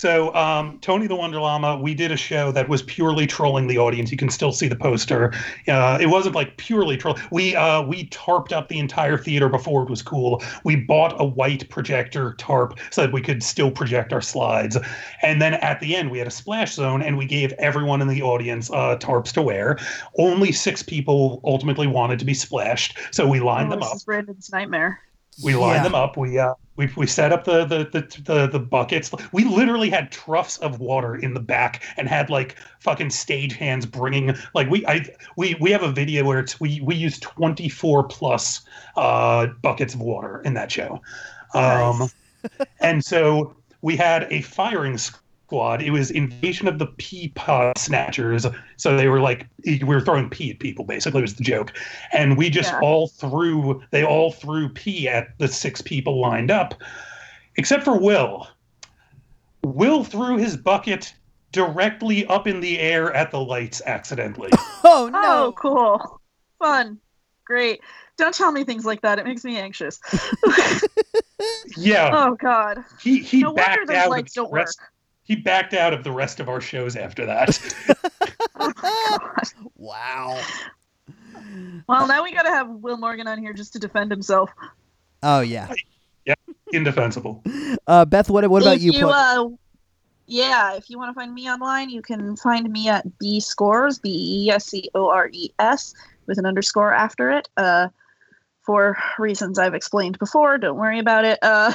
[0.00, 3.76] So, um, Tony the Wonder Llama, we did a show that was purely trolling the
[3.76, 4.10] audience.
[4.10, 5.30] You can still see the poster.
[5.68, 7.18] Uh, it wasn't like purely troll.
[7.30, 10.42] We uh, we tarped up the entire theater before it was cool.
[10.64, 14.78] We bought a white projector tarp so that we could still project our slides.
[15.20, 18.08] And then at the end, we had a splash zone, and we gave everyone in
[18.08, 19.78] the audience uh, tarps to wear.
[20.18, 23.96] Only six people ultimately wanted to be splashed, so we lined Oh, them this up.
[23.96, 24.98] is Brandon's nightmare.
[25.42, 25.82] We lined Yeah.
[25.84, 26.16] them up.
[26.16, 29.10] We uh we, we set up the, the the the the buckets.
[29.32, 33.84] We literally had troughs of water in the back and had like fucking stage hands
[33.86, 35.04] bringing like we I
[35.36, 38.62] we we have a video where it's we we use 24 plus
[38.96, 41.00] uh buckets of water in that show.
[41.54, 42.08] Um
[42.80, 45.20] and so we had a firing squad.
[45.52, 48.46] It was invasion of the pea pod snatchers.
[48.76, 51.72] So they were like we were throwing pee at people basically was the joke.
[52.12, 52.80] And we just Yeah.
[52.80, 56.74] all threw they all threw pee at the six people lined up,
[57.56, 58.48] except for Will.
[59.64, 61.12] Will threw his bucket
[61.52, 64.50] directly up in the air at the lights accidentally.
[64.82, 65.20] Oh no!
[65.22, 66.20] Oh, cool,
[66.58, 66.98] fun.
[67.44, 67.80] Great.
[68.16, 69.18] Don't tell me things like that.
[69.18, 70.00] It makes me anxious.
[71.76, 72.84] Yeah, oh God.
[73.02, 74.10] he he No wonder backed those out.
[74.10, 74.68] Lights don't work.
[75.30, 77.58] Rest, he backed out of the rest of our shows after that.
[78.58, 79.18] Oh,
[79.76, 80.40] Wow.
[81.88, 84.50] Well, now we gotta have Will Morgan on here just to defend himself.
[85.22, 85.68] Oh yeah.
[86.24, 86.34] Yeah,
[86.72, 87.42] indefensible.
[87.86, 88.92] Uh, Beth, what what about if you?
[88.92, 89.48] you Pl- uh,
[90.26, 93.98] yeah, if you want to find me online, you can find me at B Scores,
[93.98, 95.92] B E S C O R E S,
[96.26, 97.48] with an underscore after it.
[97.56, 97.88] Uh,
[98.70, 101.40] for reasons I've explained before, don't worry about it.
[101.42, 101.72] Uh,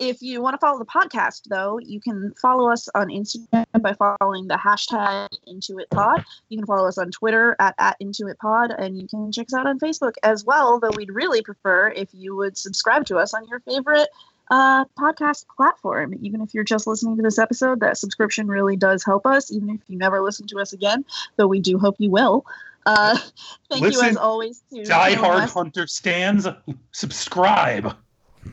[0.00, 3.92] if you want to follow the podcast, though, you can follow us on Instagram by
[3.92, 6.24] following the hashtag IntuitPod.
[6.48, 9.68] You can follow us on Twitter at, at IntuitPod, and you can check us out
[9.68, 13.46] on Facebook as well, though we'd really prefer if you would subscribe to us on
[13.46, 14.08] your favorite
[14.50, 16.12] uh, podcast platform.
[16.22, 19.70] Even if you're just listening to this episode, that subscription really does help us, even
[19.70, 21.04] if you never listen to us again,
[21.36, 22.44] though we do hope you will.
[22.86, 23.18] Uh,
[23.70, 25.54] thank you Listen, as always to Die Hard West.
[25.54, 26.46] Hunter stands.
[26.92, 27.94] Subscribe.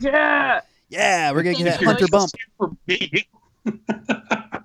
[0.00, 0.60] Yeah.
[0.88, 2.30] yeah, we're gonna Thank get that hunter bump.
[2.56, 3.28] For me.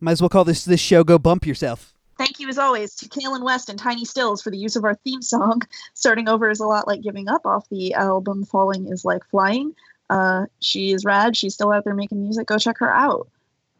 [0.00, 3.08] Might as well call this this show "Go Bump Yourself." Thank you as always to
[3.08, 5.62] Kaylin West and Tiny Stills for the use of our theme song.
[5.94, 9.74] Starting over is a lot like giving up off the album Falling is Like Flying.
[10.08, 11.36] Uh, she is rad.
[11.36, 12.46] She's still out there making music.
[12.46, 13.28] Go check her out.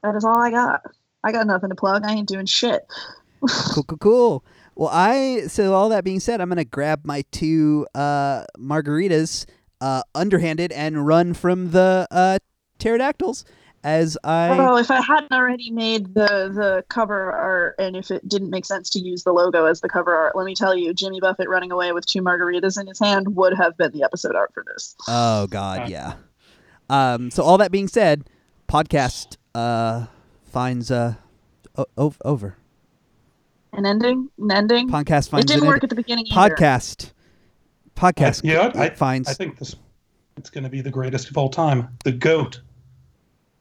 [0.02, 0.82] That is all I got.
[1.22, 2.04] I got nothing to plug.
[2.04, 2.86] I ain't doing shit.
[3.48, 4.44] Cool, cool, cool.
[4.74, 9.46] Well, I so all that being said, I'm gonna grab my two uh, margaritas,
[9.80, 12.38] uh, underhanded, and run from the uh,
[12.78, 13.44] pterodactyls
[13.84, 14.56] as I.
[14.58, 18.64] Oh, if I hadn't already made the the cover art, and if it didn't make
[18.64, 21.48] sense to use the logo as the cover art, let me tell you, Jimmy Buffett
[21.48, 24.64] running away with two margaritas in his hand would have been the episode art for
[24.72, 24.94] this.
[25.06, 26.14] Oh God, yeah.
[26.88, 27.30] Um.
[27.30, 28.28] So all that being said,
[28.68, 30.06] podcast uh
[30.44, 31.16] finds uh
[31.76, 32.56] o- o- over.
[33.74, 34.88] An ending, an ending.
[34.90, 35.44] Podcast finds.
[35.44, 36.54] It didn't an work end- at the beginning either.
[36.54, 37.12] podcast.
[37.96, 38.44] Podcast.
[38.44, 38.76] You know what?
[38.76, 39.74] I- it finds I think this
[40.36, 41.88] it's going to be the greatest of all time.
[42.04, 42.60] The goat.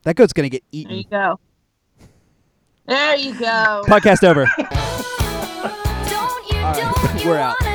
[0.04, 0.90] that goat's gonna get eaten.
[0.92, 1.40] There you go.
[2.88, 3.84] There you go.
[3.88, 4.46] Podcast over.
[6.10, 7.56] Don't you, don't you we're out.
[7.62, 7.70] wanna